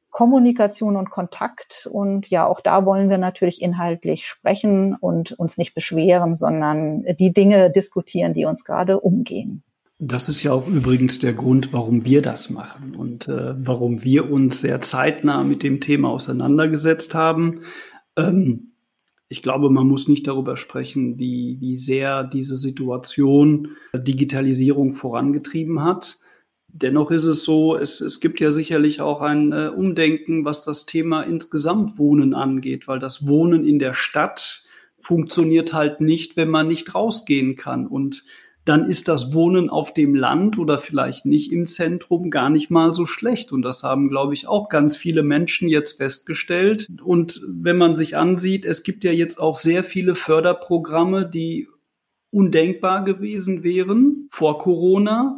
Kommunikation 0.09 0.97
und 0.97 1.11
Kontakt. 1.11 1.87
Und 1.91 2.31
ja, 2.31 2.47
auch 2.47 2.59
da 2.59 2.83
wollen 2.83 3.11
wir 3.11 3.19
natürlich 3.19 3.61
inhaltlich 3.61 4.25
sprechen 4.25 4.95
und 4.95 5.33
uns 5.33 5.59
nicht 5.59 5.75
beschweren, 5.75 6.33
sondern 6.33 7.03
die 7.19 7.31
Dinge 7.31 7.69
diskutieren, 7.69 8.33
die 8.33 8.45
uns 8.45 8.65
gerade 8.65 8.99
umgehen. 8.99 9.63
Das 10.05 10.27
ist 10.27 10.43
ja 10.43 10.51
auch 10.51 10.67
übrigens 10.67 11.19
der 11.19 11.31
Grund, 11.31 11.71
warum 11.71 12.03
wir 12.03 12.21
das 12.21 12.49
machen 12.49 12.95
und 12.97 13.29
äh, 13.29 13.55
warum 13.57 14.03
wir 14.03 14.29
uns 14.29 14.59
sehr 14.59 14.81
zeitnah 14.81 15.45
mit 15.45 15.63
dem 15.63 15.79
Thema 15.79 16.09
auseinandergesetzt 16.09 17.15
haben. 17.15 17.61
Ähm, 18.17 18.73
ich 19.29 19.41
glaube, 19.41 19.69
man 19.69 19.87
muss 19.87 20.09
nicht 20.09 20.27
darüber 20.27 20.57
sprechen, 20.57 21.17
wie, 21.19 21.57
wie 21.61 21.77
sehr 21.77 22.25
diese 22.25 22.57
Situation 22.57 23.69
Digitalisierung 23.95 24.91
vorangetrieben 24.91 25.81
hat. 25.81 26.19
Dennoch 26.67 27.09
ist 27.09 27.25
es 27.25 27.45
so, 27.45 27.77
es, 27.77 28.01
es 28.01 28.19
gibt 28.19 28.41
ja 28.41 28.51
sicherlich 28.51 28.99
auch 28.99 29.21
ein 29.21 29.53
äh, 29.53 29.71
Umdenken, 29.73 30.43
was 30.43 30.63
das 30.63 30.85
Thema 30.85 31.21
insgesamt 31.21 31.97
Wohnen 31.97 32.33
angeht, 32.33 32.89
weil 32.89 32.99
das 32.99 33.25
Wohnen 33.25 33.63
in 33.63 33.79
der 33.79 33.93
Stadt 33.93 34.63
funktioniert 34.99 35.71
halt 35.73 36.01
nicht, 36.01 36.35
wenn 36.35 36.49
man 36.49 36.67
nicht 36.67 36.93
rausgehen 36.93 37.55
kann. 37.55 37.87
Und 37.87 38.25
dann 38.65 38.87
ist 38.87 39.09
das 39.09 39.33
Wohnen 39.33 39.69
auf 39.69 39.93
dem 39.93 40.15
Land 40.15 40.57
oder 40.57 40.77
vielleicht 40.77 41.25
nicht 41.25 41.51
im 41.51 41.67
Zentrum 41.67 42.29
gar 42.29 42.49
nicht 42.49 42.69
mal 42.69 42.93
so 42.93 43.05
schlecht. 43.05 43.51
Und 43.51 43.61
das 43.61 43.83
haben, 43.83 44.09
glaube 44.09 44.33
ich, 44.33 44.47
auch 44.47 44.69
ganz 44.69 44.95
viele 44.95 45.21
Menschen 45.23 45.67
jetzt 45.67 45.97
festgestellt. 45.97 46.87
Und 47.03 47.41
wenn 47.45 47.77
man 47.77 47.97
sich 47.97 48.15
ansieht, 48.15 48.65
es 48.65 48.83
gibt 48.83 49.03
ja 49.03 49.11
jetzt 49.11 49.39
auch 49.39 49.57
sehr 49.57 49.83
viele 49.83 50.15
Förderprogramme, 50.15 51.29
die 51.29 51.67
undenkbar 52.31 53.03
gewesen 53.03 53.63
wären 53.63 54.27
vor 54.31 54.57
Corona. 54.57 55.37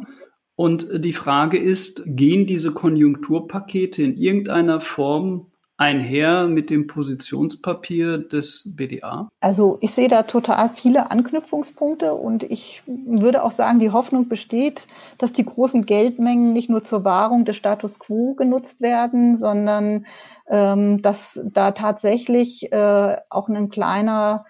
Und 0.54 0.88
die 1.04 1.12
Frage 1.12 1.58
ist, 1.58 2.04
gehen 2.06 2.46
diese 2.46 2.72
Konjunkturpakete 2.72 4.02
in 4.02 4.16
irgendeiner 4.16 4.80
Form 4.80 5.50
einher 5.78 6.46
mit 6.48 6.70
dem 6.70 6.86
Positionspapier 6.86 8.18
des 8.18 8.74
BDA? 8.76 9.28
Also 9.40 9.78
ich 9.80 9.92
sehe 9.92 10.08
da 10.08 10.22
total 10.22 10.70
viele 10.70 11.10
Anknüpfungspunkte 11.10 12.14
und 12.14 12.42
ich 12.44 12.82
würde 12.86 13.42
auch 13.42 13.50
sagen, 13.50 13.78
die 13.78 13.90
Hoffnung 13.90 14.28
besteht, 14.28 14.86
dass 15.18 15.32
die 15.32 15.44
großen 15.44 15.84
Geldmengen 15.84 16.52
nicht 16.52 16.70
nur 16.70 16.82
zur 16.82 17.04
Wahrung 17.04 17.44
des 17.44 17.56
Status 17.56 17.98
quo 17.98 18.34
genutzt 18.34 18.80
werden, 18.80 19.36
sondern 19.36 20.06
ähm, 20.48 21.02
dass 21.02 21.42
da 21.52 21.72
tatsächlich 21.72 22.72
äh, 22.72 23.16
auch 23.28 23.48
ein 23.48 23.68
kleiner 23.68 24.46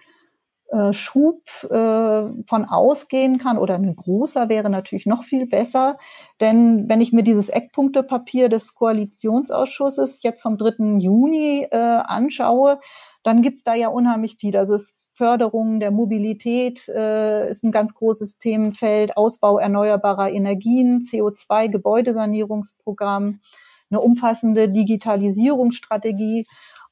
äh, 0.77 0.93
Schub 0.93 1.43
äh, 1.65 2.29
von 2.47 2.67
ausgehen 2.69 3.39
kann 3.39 3.57
oder 3.57 3.77
ein 3.77 3.97
großer 3.97 4.51
wäre 4.51 4.69
natürlich 4.69 5.07
noch 5.07 5.25
viel 5.25 5.47
besser. 5.47 5.97
Denn 6.41 6.87
wenn 6.89 7.01
ich 7.01 7.13
mir 7.13 7.23
dieses 7.23 7.49
Eckpunktepapier 7.49 8.51
des 8.51 8.75
Koalitionsausschusses 8.75 10.23
jetzt 10.23 10.43
vom 10.43 10.59
3. 10.59 10.99
Juni 10.99 11.67
äh, 11.71 11.77
anschaue, 11.77 12.79
dann 13.23 13.43
gibt's 13.43 13.65
da 13.65 13.75
ja 13.75 13.89
unheimlich 13.89 14.37
viel. 14.39 14.57
Also 14.57 14.75
es 14.75 15.11
Förderung 15.15 15.81
der 15.81 15.91
Mobilität 15.91 16.87
äh, 16.89 17.51
ist 17.51 17.65
ein 17.65 17.73
ganz 17.73 17.95
großes 17.95 18.39
Themenfeld, 18.39 19.17
Ausbau 19.17 19.59
erneuerbarer 19.59 20.31
Energien, 20.31 21.01
CO2-Gebäudesanierungsprogramm, 21.01 23.41
eine 23.91 24.01
umfassende 24.01 24.69
Digitalisierungsstrategie. 24.69 26.47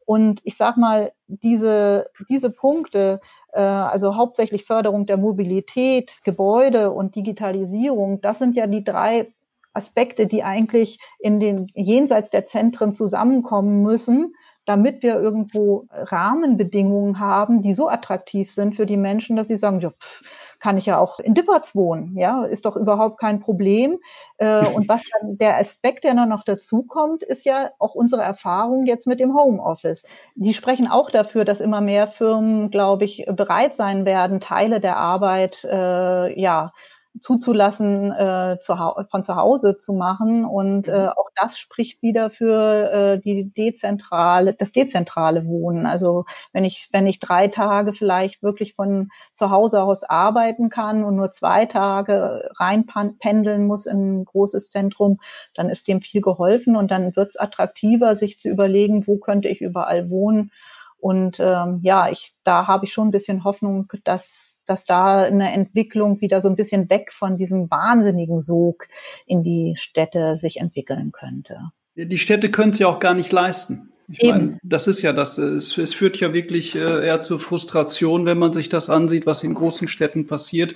Und 0.07 0.41
ich 0.45 0.57
sag 0.57 0.77
mal, 0.77 1.13
diese, 1.27 2.11
diese 2.29 2.51
Punkte, 2.51 3.21
äh, 3.53 3.61
also 3.61 4.17
hauptsächlich 4.17 4.65
Förderung 4.65 5.07
der 5.07 5.17
Mobilität, 5.17 6.19
Gebäude 6.25 6.91
und 6.91 7.15
Digitalisierung, 7.17 8.21
das 8.21 8.39
sind 8.39 8.57
ja 8.57 8.67
die 8.67 8.85
drei 8.85 9.33
Aspekte, 9.73 10.27
die 10.27 10.43
eigentlich 10.45 11.01
in 11.19 11.41
den 11.41 11.67
jenseits 11.75 12.31
der 12.31 12.47
Zentren 12.47 12.93
zusammenkommen 12.93 13.83
müssen, 13.83 14.35
damit 14.67 15.03
wir 15.03 15.21
irgendwo 15.21 15.87
Rahmenbedingungen 15.91 17.19
haben, 17.19 17.61
die 17.61 17.73
so 17.73 17.89
attraktiv 17.89 18.51
sind 18.51 18.77
für 18.77 18.87
die 18.87 18.97
Menschen, 18.97 19.37
dass 19.37 19.49
sie 19.49 19.57
sagen, 19.57 19.81
ja, 19.81 19.91
pff, 19.91 20.23
kann 20.65 20.79
ich 20.79 20.87
ja 20.87 20.99
auch 20.99 21.21
in 21.21 21.35
Dippertz 21.35 21.77
wohnen, 21.77 22.17
ja, 22.17 22.43
ist 22.47 22.65
doch 22.65 22.75
überhaupt 22.75 23.21
kein 23.21 23.39
Problem. 23.39 23.99
Äh, 24.39 24.67
und 24.75 24.89
was 24.89 25.03
dann 25.13 25.37
der 25.37 25.59
Aspekt, 25.59 26.05
der 26.05 26.15
noch 26.15 26.43
dazu 26.43 26.85
kommt, 26.85 27.23
ist 27.23 27.45
ja 27.45 27.73
auch 27.79 27.95
unsere 27.95 28.23
Erfahrung 28.23 28.87
jetzt 28.87 29.07
mit 29.07 29.21
dem 29.21 29.37
Homeoffice. 29.37 30.07
Die 30.37 30.55
sprechen 30.55 30.89
auch 30.89 31.11
dafür, 31.11 31.45
dass 31.45 31.61
immer 31.61 31.83
mehr 31.83 32.07
Firmen, 32.07 32.71
glaube 32.71 33.05
ich, 33.05 33.27
bereit 33.31 33.75
sein 33.75 34.07
werden, 34.07 34.41
Teile 34.41 34.81
der 34.81 34.97
Arbeit, 34.97 35.65
äh, 35.65 36.41
ja, 36.41 36.73
zuzulassen, 37.21 38.13
äh, 38.13 38.59
zu 38.61 38.75
von 39.11 39.23
zu 39.23 39.37
Hause 39.37 39.77
zu 39.77 39.93
machen. 39.93 40.45
Und 40.45 40.89
äh, 40.89 41.05
mhm. 41.05 41.09
auch 41.11 41.31
das 41.37 41.59
spricht 41.59 42.03
wieder 42.03 42.31
für 42.31 42.93
äh, 42.93 43.21
die 43.21 43.53
dezentrale, 43.53 44.55
das 44.55 44.73
dezentrale 44.73 45.47
Wohnen. 45.47 45.87
Also 45.87 46.25
wenn 46.53 46.65
ich, 46.65 46.89
wenn 46.93 47.07
ich 47.07 47.21
drei 47.21 47.49
Tage 47.49 47.93
vielleicht 47.93 48.43
wirklich 48.43 48.75
von 48.75 49.11
zu 49.31 49.51
Hause 49.51 49.83
aus 49.83 50.03
arbeiten 50.03 50.71
kann 50.71 51.05
und 51.05 51.17
nur 51.17 51.31
zwei 51.31 51.67
Tage 51.67 52.51
reinpendeln 52.57 53.67
muss 53.67 53.87
in 53.87 54.21
ein 54.21 54.25
großes 54.25 54.71
Zentrum, 54.71 55.21
dann 55.55 55.71
ist 55.71 55.87
dem 55.89 56.03
viel 56.03 56.21
geholfen 56.21 56.77
und 56.77 56.91
dann 56.91 57.15
wird 57.17 57.31
es 57.31 57.37
attraktiver, 57.37 58.15
sich 58.15 58.39
zu 58.39 58.49
überlegen, 58.49 59.07
wo 59.07 59.19
könnte 59.19 59.49
ich 59.49 59.61
überall 59.61 60.11
wohnen. 60.11 60.51
Und 60.99 61.39
ähm, 61.39 61.81
ja, 61.83 62.09
ich, 62.09 62.35
da 62.45 62.67
habe 62.67 62.87
ich 62.87 62.93
schon 62.93 63.09
ein 63.09 63.13
bisschen 63.13 63.45
Hoffnung, 63.45 63.93
dass 64.05 64.54
dass 64.67 64.85
da 64.85 65.23
eine 65.23 65.53
Entwicklung 65.53 66.21
wieder 66.21 66.41
so 66.41 66.49
ein 66.49 66.57
bisschen 66.57 66.91
weg 66.91 67.13
von 67.13 67.37
diesem 67.37 67.71
wahnsinnigen 67.71 68.41
Sog 68.41 68.87
in 69.27 69.43
die 69.43 69.75
Städte 69.77 70.37
sich 70.37 70.59
entwickeln 70.59 71.13
könnte. 71.13 71.59
Die 71.97 72.19
Städte 72.19 72.51
können 72.51 72.73
es 72.73 72.79
ja 72.79 72.89
auch 72.89 72.99
gar 72.99 73.15
nicht 73.15 73.31
leisten. 73.31 73.91
Ich 74.09 74.23
Eben. 74.23 74.31
meine, 74.31 74.59
das 74.63 74.87
ist 74.87 75.01
ja 75.03 75.13
das. 75.13 75.39
Es, 75.39 75.79
es 75.79 75.95
führt 75.95 76.19
ja 76.19 76.33
wirklich 76.33 76.75
äh, 76.75 77.07
eher 77.07 77.21
zur 77.21 77.41
Frustration, 77.41 78.27
wenn 78.27 78.39
man 78.39 78.53
sich 78.53 78.69
das 78.69 78.91
ansieht, 78.91 79.27
was 79.27 79.43
in 79.43 79.55
großen 79.55 79.89
Städten 79.89 80.27
passiert. 80.27 80.75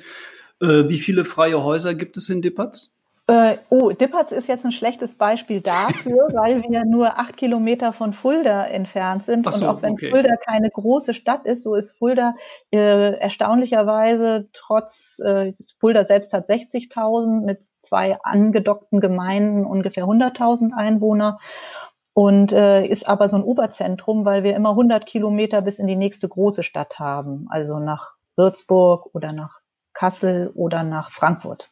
Äh, 0.61 0.89
wie 0.89 0.99
viele 0.99 1.25
freie 1.25 1.63
Häuser 1.63 1.95
gibt 1.95 2.17
es 2.17 2.29
in 2.29 2.41
Dippatz? 2.41 2.91
Äh, 3.31 3.59
oh, 3.69 3.91
Dippertz 3.91 4.33
ist 4.33 4.49
jetzt 4.49 4.65
ein 4.65 4.73
schlechtes 4.73 5.15
Beispiel 5.15 5.61
dafür, 5.61 6.29
weil 6.33 6.63
wir 6.63 6.87
nur 6.87 7.19
acht 7.19 7.37
Kilometer 7.37 7.93
von 7.93 8.15
Fulda 8.15 8.65
entfernt 8.65 9.23
sind. 9.23 9.51
So, 9.53 9.67
und 9.67 9.71
auch 9.71 9.83
wenn 9.83 9.93
okay. 9.93 10.11
Fulda 10.11 10.37
keine 10.37 10.71
große 10.71 11.13
Stadt 11.13 11.45
ist, 11.45 11.63
so 11.63 11.75
ist 11.75 11.99
Fulda 11.99 12.35
äh, 12.73 13.19
erstaunlicherweise 13.19 14.49
trotz, 14.55 15.19
äh, 15.23 15.53
Fulda 15.79 16.05
selbst 16.05 16.33
hat 16.33 16.49
60.000 16.49 17.45
mit 17.45 17.63
zwei 17.77 18.19
angedockten 18.23 18.99
Gemeinden 19.01 19.67
ungefähr 19.67 20.05
100.000 20.05 20.73
Einwohner 20.73 21.39
und 22.15 22.53
äh, 22.53 22.87
ist 22.87 23.07
aber 23.07 23.29
so 23.29 23.37
ein 23.37 23.45
Oberzentrum, 23.45 24.25
weil 24.25 24.43
wir 24.43 24.57
immer 24.57 24.71
100 24.71 25.05
Kilometer 25.05 25.61
bis 25.61 25.79
in 25.79 25.87
die 25.87 25.97
nächste 25.97 26.31
große 26.31 26.63
Stadt 26.63 26.99
haben, 26.99 27.47
also 27.51 27.79
nach 27.79 28.15
Würzburg 28.37 29.15
oder 29.15 29.35
nach 29.35 29.61
Kassel 29.93 30.51
oder 30.55 30.83
nach 30.83 31.13
Frankfurt. 31.13 31.69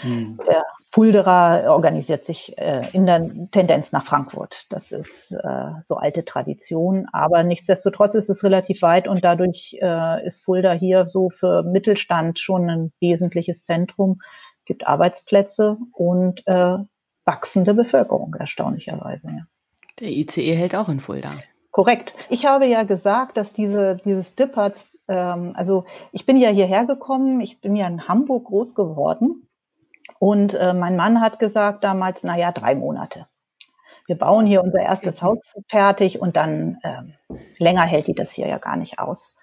Hm. 0.00 0.40
Der 0.44 0.64
Fulderer 0.90 1.70
organisiert 1.70 2.24
sich 2.24 2.56
äh, 2.56 2.88
in 2.92 3.04
der 3.04 3.30
Tendenz 3.50 3.92
nach 3.92 4.06
Frankfurt. 4.06 4.64
Das 4.70 4.90
ist 4.90 5.32
äh, 5.32 5.70
so 5.80 5.96
alte 5.96 6.24
Tradition, 6.24 7.06
aber 7.12 7.42
nichtsdestotrotz 7.42 8.14
ist 8.14 8.30
es 8.30 8.42
relativ 8.42 8.80
weit 8.80 9.06
und 9.06 9.22
dadurch 9.22 9.76
äh, 9.82 10.26
ist 10.26 10.44
Fulda 10.44 10.72
hier 10.72 11.06
so 11.06 11.28
für 11.28 11.62
Mittelstand 11.62 12.38
schon 12.38 12.70
ein 12.70 12.92
wesentliches 13.00 13.64
Zentrum, 13.64 14.20
gibt 14.64 14.86
Arbeitsplätze 14.86 15.76
und 15.92 16.46
äh, 16.46 16.78
wachsende 17.26 17.74
Bevölkerung, 17.74 18.34
erstaunlicherweise. 18.38 19.26
Ja. 19.26 19.46
Der 20.00 20.08
ICE 20.08 20.54
hält 20.54 20.74
auch 20.74 20.88
in 20.88 21.00
Fulda. 21.00 21.32
korrekt. 21.70 22.14
Ich 22.30 22.46
habe 22.46 22.64
ja 22.64 22.84
gesagt, 22.84 23.36
dass 23.36 23.52
diese, 23.52 23.98
dieses 24.06 24.36
Dipperts, 24.36 24.88
ähm, 25.06 25.52
also 25.54 25.84
ich 26.12 26.24
bin 26.24 26.38
ja 26.38 26.48
hierher 26.48 26.86
gekommen, 26.86 27.42
ich 27.42 27.60
bin 27.60 27.76
ja 27.76 27.86
in 27.86 28.08
Hamburg 28.08 28.46
groß 28.46 28.74
geworden 28.74 29.44
und 30.18 30.54
äh, 30.54 30.74
mein 30.74 30.96
Mann 30.96 31.20
hat 31.20 31.38
gesagt 31.38 31.84
damals, 31.84 32.24
na 32.24 32.36
ja, 32.36 32.52
drei 32.52 32.74
Monate. 32.74 33.26
Wir 34.06 34.16
bauen 34.16 34.46
hier 34.46 34.62
unser 34.62 34.80
erstes 34.80 35.20
Haus 35.22 35.54
fertig 35.68 36.20
und 36.20 36.36
dann 36.36 36.78
ähm, 36.82 37.14
länger 37.58 37.82
hält 37.82 38.06
die 38.06 38.14
das 38.14 38.32
hier 38.32 38.48
ja 38.48 38.58
gar 38.58 38.76
nicht 38.76 38.98
aus. 38.98 39.36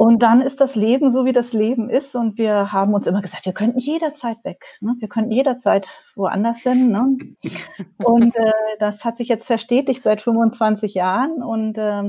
Und 0.00 0.22
dann 0.22 0.40
ist 0.40 0.60
das 0.60 0.76
Leben 0.76 1.10
so, 1.10 1.24
wie 1.24 1.32
das 1.32 1.52
Leben 1.52 1.90
ist. 1.90 2.14
Und 2.14 2.38
wir 2.38 2.72
haben 2.72 2.94
uns 2.94 3.08
immer 3.08 3.20
gesagt, 3.20 3.46
wir 3.46 3.52
könnten 3.52 3.80
jederzeit 3.80 4.36
weg. 4.44 4.64
Ne? 4.80 4.94
Wir 5.00 5.08
könnten 5.08 5.32
jederzeit 5.32 5.88
woanders 6.14 6.60
hin. 6.60 6.92
Ne? 6.92 7.16
Und 8.04 8.36
äh, 8.36 8.52
das 8.78 9.04
hat 9.04 9.16
sich 9.16 9.26
jetzt 9.26 9.48
verstetigt 9.48 10.04
seit 10.04 10.20
25 10.20 10.94
Jahren. 10.94 11.42
Und 11.42 11.78
äh, 11.78 12.04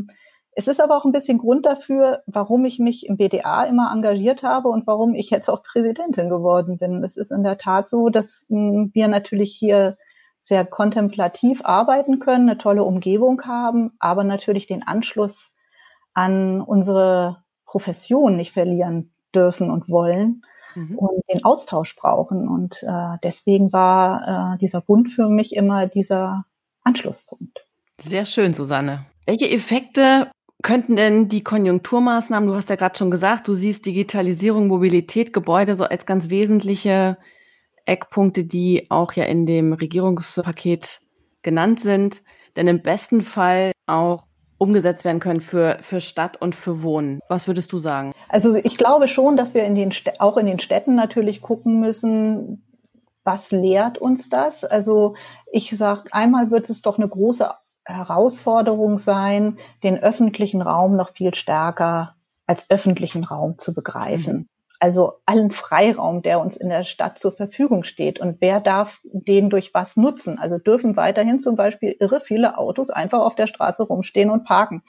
es 0.60 0.68
ist 0.68 0.82
aber 0.82 0.98
auch 0.98 1.06
ein 1.06 1.14
bisschen 1.14 1.38
Grund 1.38 1.66
dafür, 1.66 2.22
warum 2.26 2.66
ich 2.66 2.80
mich 2.80 3.08
im 3.08 3.16
BDA 3.16 3.64
immer 3.64 3.94
engagiert 3.94 4.44
habe 4.44 4.68
und 4.68 4.86
warum 4.88 5.16
ich 5.16 5.30
jetzt 5.30 5.48
auch 5.48 5.64
Präsidentin 5.64 6.28
geworden 6.28 6.78
bin. 6.78 7.02
Es 7.02 7.16
ist 7.16 7.32
in 7.32 7.44
der 7.44 7.58
Tat 7.58 7.88
so, 7.88 8.10
dass 8.10 8.46
hm, 8.50 8.92
wir 8.94 9.08
natürlich 9.08 9.56
hier 9.56 9.98
sehr 10.38 10.66
kontemplativ 10.66 11.64
arbeiten 11.64 12.20
können, 12.20 12.50
eine 12.50 12.58
tolle 12.58 12.84
Umgebung 12.84 13.42
haben, 13.44 13.94
aber 14.00 14.26
natürlich 14.26 14.68
den 14.68 14.86
Anschluss 14.86 15.54
an 16.14 16.60
unsere 16.60 17.38
Profession 17.66 18.36
nicht 18.36 18.52
verlieren 18.52 19.14
dürfen 19.34 19.72
und 19.72 19.88
wollen 19.88 20.44
mhm. 20.76 20.98
und 20.98 21.24
den 21.32 21.46
Austausch 21.46 21.96
brauchen. 21.96 22.50
Und 22.50 22.84
äh, 22.84 23.18
deswegen 23.24 23.72
war 23.72 24.56
äh, 24.56 24.58
dieser 24.58 24.82
Bund 24.82 25.10
für 25.10 25.30
mich 25.30 25.56
immer 25.56 25.88
dieser 25.88 26.44
Anschlusspunkt. 26.84 27.64
Sehr 28.04 28.26
schön, 28.26 28.54
Susanne. 28.54 29.06
Welche 29.26 29.50
Effekte 29.50 30.30
könnten 30.62 30.96
denn 30.96 31.30
die 31.30 31.44
Konjunkturmaßnahmen, 31.44 32.50
du 32.50 32.56
hast 32.56 32.70
ja 32.70 32.76
gerade 32.76 32.98
schon 32.98 33.12
gesagt, 33.12 33.48
du 33.48 33.54
siehst 33.54 33.86
Digitalisierung, 33.86 34.68
Mobilität, 34.68 35.34
Gebäude 35.34 35.76
so 35.76 35.86
als 35.86 36.06
ganz 36.06 36.30
wesentliche 36.30 37.18
Eckpunkte, 37.86 38.44
die 38.44 38.88
auch 38.90 39.14
ja 39.14 39.26
in 39.26 39.46
dem 39.46 39.74
Regierungspaket 39.74 41.02
genannt 41.42 41.80
sind, 41.80 42.24
denn 42.56 42.68
im 42.68 42.82
besten 42.82 43.22
Fall 43.22 43.72
auch 43.88 44.26
umgesetzt 44.58 45.06
werden 45.06 45.20
können 45.20 45.40
für, 45.40 45.78
für 45.82 46.02
Stadt 46.02 46.42
und 46.42 46.54
für 46.54 46.84
Wohnen. 46.84 47.22
Was 47.30 47.48
würdest 47.48 47.72
du 47.72 47.78
sagen? 47.78 48.12
Also 48.28 48.56
ich 48.56 48.78
glaube 48.78 49.08
schon, 49.08 49.38
dass 49.38 49.54
wir 49.54 49.64
in 49.64 49.74
den 49.74 49.94
auch 50.20 50.36
in 50.36 50.46
den 50.46 50.60
Städten 50.60 50.96
natürlich 50.96 51.42
gucken 51.42 51.80
müssen, 51.80 52.66
was 53.24 53.52
lehrt 53.52 53.98
uns 53.98 54.28
das? 54.28 54.66
Also 54.66 55.16
ich 55.52 55.70
sage, 55.78 56.04
einmal 56.12 56.52
wird 56.52 56.70
es 56.70 56.82
doch 56.82 56.98
eine 56.98 57.08
große 57.08 57.50
Herausforderung 57.86 58.98
sein, 58.98 59.58
den 59.84 59.98
öffentlichen 59.98 60.62
Raum 60.62 60.96
noch 60.96 61.14
viel 61.14 61.34
stärker 61.34 62.16
als 62.46 62.70
öffentlichen 62.70 63.24
Raum 63.24 63.58
zu 63.58 63.74
begreifen. 63.74 64.36
Mhm. 64.36 64.50
Also 64.82 65.16
allen 65.26 65.52
Freiraum, 65.52 66.22
der 66.22 66.40
uns 66.40 66.56
in 66.56 66.70
der 66.70 66.86
Stadt 66.86 67.20
zur 67.20 67.34
Verfügung 67.34 67.84
steht. 67.84 68.20
Und 68.20 68.38
wer 68.40 68.62
darf 68.62 69.02
den 69.04 69.50
durch 69.50 69.74
was 69.74 69.98
nutzen? 69.98 70.40
Also 70.40 70.58
dürfen 70.58 70.96
weiterhin 70.96 71.40
zum 71.40 71.58
Beispiel 71.58 71.98
irre 72.00 72.22
viele 72.22 72.58
Autos 72.58 72.90
einfach 72.90 73.20
auf 73.20 73.36
der 73.36 73.48
Straße 73.48 73.84
rumstehen 73.84 74.30
und 74.30 74.46
parken. 74.46 74.82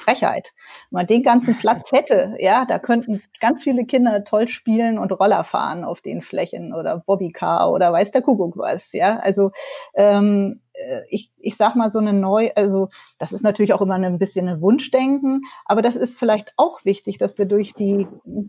Frechheit. 0.00 0.52
Wenn 0.90 0.98
man 1.00 1.06
den 1.06 1.22
ganzen 1.22 1.56
Platz 1.56 1.90
hätte, 1.92 2.36
ja, 2.40 2.64
da 2.64 2.78
könnten 2.78 3.22
ganz 3.40 3.62
viele 3.62 3.84
Kinder 3.84 4.24
toll 4.24 4.48
spielen 4.48 4.98
und 4.98 5.12
Roller 5.12 5.44
fahren 5.44 5.84
auf 5.84 6.00
den 6.00 6.22
Flächen 6.22 6.74
oder 6.74 6.98
Bobbycar 6.98 7.70
oder 7.70 7.92
weiß 7.92 8.10
der 8.10 8.22
Kuckuck 8.22 8.56
was, 8.56 8.92
ja. 8.92 9.18
Also 9.18 9.52
ähm, 9.94 10.52
äh, 10.69 10.69
ich, 11.08 11.32
ich 11.38 11.56
sag 11.56 11.76
mal 11.76 11.90
so 11.90 11.98
eine 11.98 12.12
neu, 12.12 12.50
also 12.56 12.88
das 13.18 13.32
ist 13.32 13.42
natürlich 13.42 13.72
auch 13.72 13.80
immer 13.80 13.94
ein 13.94 14.18
bisschen 14.18 14.48
ein 14.48 14.60
Wunschdenken, 14.60 15.42
aber 15.64 15.82
das 15.82 15.96
ist 15.96 16.18
vielleicht 16.18 16.52
auch 16.56 16.84
wichtig, 16.84 17.18
dass 17.18 17.38
wir 17.38 17.46
durch 17.46 17.74
die 17.74 18.06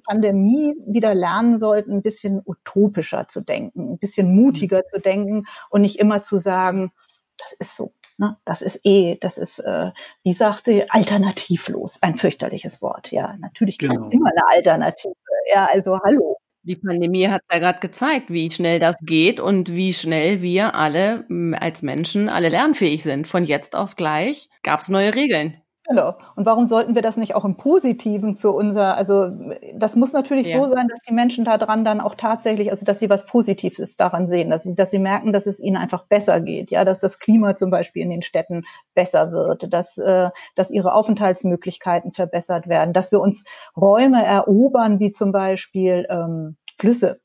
Pandemie 0.07 0.75
wieder 0.85 1.13
lernen 1.13 1.57
sollten, 1.57 1.93
ein 1.93 2.01
bisschen 2.01 2.41
utopischer 2.45 3.27
zu 3.27 3.41
denken, 3.41 3.93
ein 3.93 3.97
bisschen 3.97 4.35
mutiger 4.35 4.85
zu 4.85 4.99
denken 4.99 5.45
und 5.69 5.81
nicht 5.81 5.99
immer 5.99 6.21
zu 6.21 6.37
sagen, 6.37 6.91
das 7.37 7.53
ist 7.53 7.75
so. 7.75 7.93
Ne? 8.17 8.37
Das 8.45 8.61
ist 8.61 8.81
eh, 8.85 9.17
das 9.19 9.37
ist, 9.37 9.59
äh, 9.59 9.91
wie 10.23 10.33
sagte, 10.33 10.85
alternativlos, 10.89 11.97
ein 12.01 12.15
fürchterliches 12.15 12.81
Wort. 12.81 13.11
Ja, 13.11 13.35
natürlich 13.39 13.77
gibt 13.77 13.93
genau. 13.93 14.07
es 14.07 14.13
immer 14.13 14.29
eine 14.29 14.57
Alternative. 14.57 15.15
Ja, 15.51 15.65
also 15.65 15.99
hallo. 16.03 16.37
Die 16.63 16.75
Pandemie 16.75 17.27
hat 17.27 17.43
ja 17.51 17.59
gerade 17.59 17.79
gezeigt, 17.79 18.31
wie 18.31 18.49
schnell 18.51 18.79
das 18.79 18.95
geht 19.03 19.39
und 19.39 19.73
wie 19.75 19.93
schnell 19.93 20.41
wir 20.41 20.73
alle 20.75 21.25
als 21.59 21.81
Menschen 21.83 22.29
alle 22.29 22.49
lernfähig 22.49 23.03
sind. 23.03 23.27
Von 23.27 23.45
jetzt 23.45 23.75
auf 23.75 23.95
gleich 23.95 24.49
gab 24.63 24.79
es 24.81 24.89
neue 24.89 25.13
Regeln. 25.15 25.60
Genau. 25.91 26.15
Und 26.37 26.45
warum 26.45 26.67
sollten 26.67 26.95
wir 26.95 27.01
das 27.01 27.17
nicht 27.17 27.35
auch 27.35 27.43
im 27.43 27.57
Positiven 27.57 28.37
für 28.37 28.51
unser, 28.51 28.95
also 28.95 29.29
das 29.75 29.97
muss 29.97 30.13
natürlich 30.13 30.47
ja. 30.47 30.57
so 30.61 30.67
sein, 30.67 30.87
dass 30.87 31.01
die 31.01 31.13
Menschen 31.13 31.43
daran 31.43 31.83
dann 31.83 31.99
auch 31.99 32.15
tatsächlich, 32.15 32.71
also 32.71 32.85
dass 32.85 32.99
sie 32.99 33.09
was 33.09 33.25
Positives 33.25 33.97
daran 33.97 34.25
sehen, 34.25 34.49
dass 34.49 34.63
sie, 34.63 34.73
dass 34.73 34.89
sie 34.89 34.99
merken, 34.99 35.33
dass 35.33 35.47
es 35.47 35.59
ihnen 35.59 35.75
einfach 35.75 36.07
besser 36.07 36.39
geht, 36.39 36.71
ja, 36.71 36.85
dass 36.85 37.01
das 37.01 37.19
Klima 37.19 37.55
zum 37.55 37.71
Beispiel 37.71 38.03
in 38.03 38.09
den 38.09 38.23
Städten 38.23 38.63
besser 38.95 39.33
wird, 39.33 39.73
dass, 39.73 39.97
äh, 39.97 40.29
dass 40.55 40.71
ihre 40.71 40.93
Aufenthaltsmöglichkeiten 40.93 42.13
verbessert 42.13 42.69
werden, 42.69 42.93
dass 42.93 43.11
wir 43.11 43.19
uns 43.19 43.43
Räume 43.75 44.23
erobern, 44.23 44.99
wie 44.99 45.11
zum 45.11 45.33
Beispiel 45.33 46.07
ähm, 46.09 46.55
Flüsse. 46.77 47.19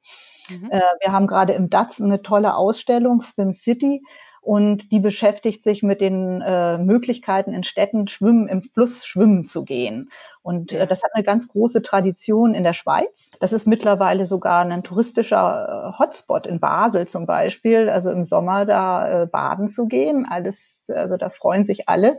Mhm. 0.48 0.70
Äh, 0.70 0.81
wir 1.02 1.12
haben 1.12 1.29
gerade 1.29 1.52
im 1.52 1.70
DATS 1.70 2.00
eine 2.00 2.22
tolle 2.22 2.57
Ausstellung, 2.57 3.20
Swim 3.20 3.52
City, 3.52 4.02
und 4.46 4.92
die 4.92 5.00
beschäftigt 5.00 5.64
sich 5.64 5.82
mit 5.82 6.00
den 6.00 6.40
äh, 6.40 6.78
Möglichkeiten 6.78 7.52
in 7.52 7.64
Städten 7.64 8.06
schwimmen 8.06 8.46
im 8.46 8.62
Fluss 8.62 9.04
schwimmen 9.04 9.44
zu 9.44 9.64
gehen 9.64 10.09
und 10.46 10.72
äh, 10.72 10.87
das 10.87 11.02
hat 11.02 11.11
eine 11.14 11.24
ganz 11.24 11.48
große 11.48 11.82
Tradition 11.82 12.54
in 12.54 12.62
der 12.62 12.72
Schweiz. 12.72 13.32
Das 13.40 13.52
ist 13.52 13.66
mittlerweile 13.66 14.26
sogar 14.26 14.64
ein 14.64 14.85
touristischer 14.85 15.94
äh, 15.96 15.98
Hotspot 15.98 16.46
in 16.46 16.61
Basel 16.61 17.09
zum 17.09 17.26
Beispiel, 17.26 17.88
also 17.90 18.12
im 18.12 18.22
Sommer 18.22 18.64
da 18.64 19.22
äh, 19.22 19.26
baden 19.26 19.68
zu 19.68 19.88
gehen. 19.88 20.24
Alles, 20.24 20.88
also 20.94 21.16
da 21.16 21.30
freuen 21.30 21.64
sich 21.64 21.88
alle. 21.88 22.18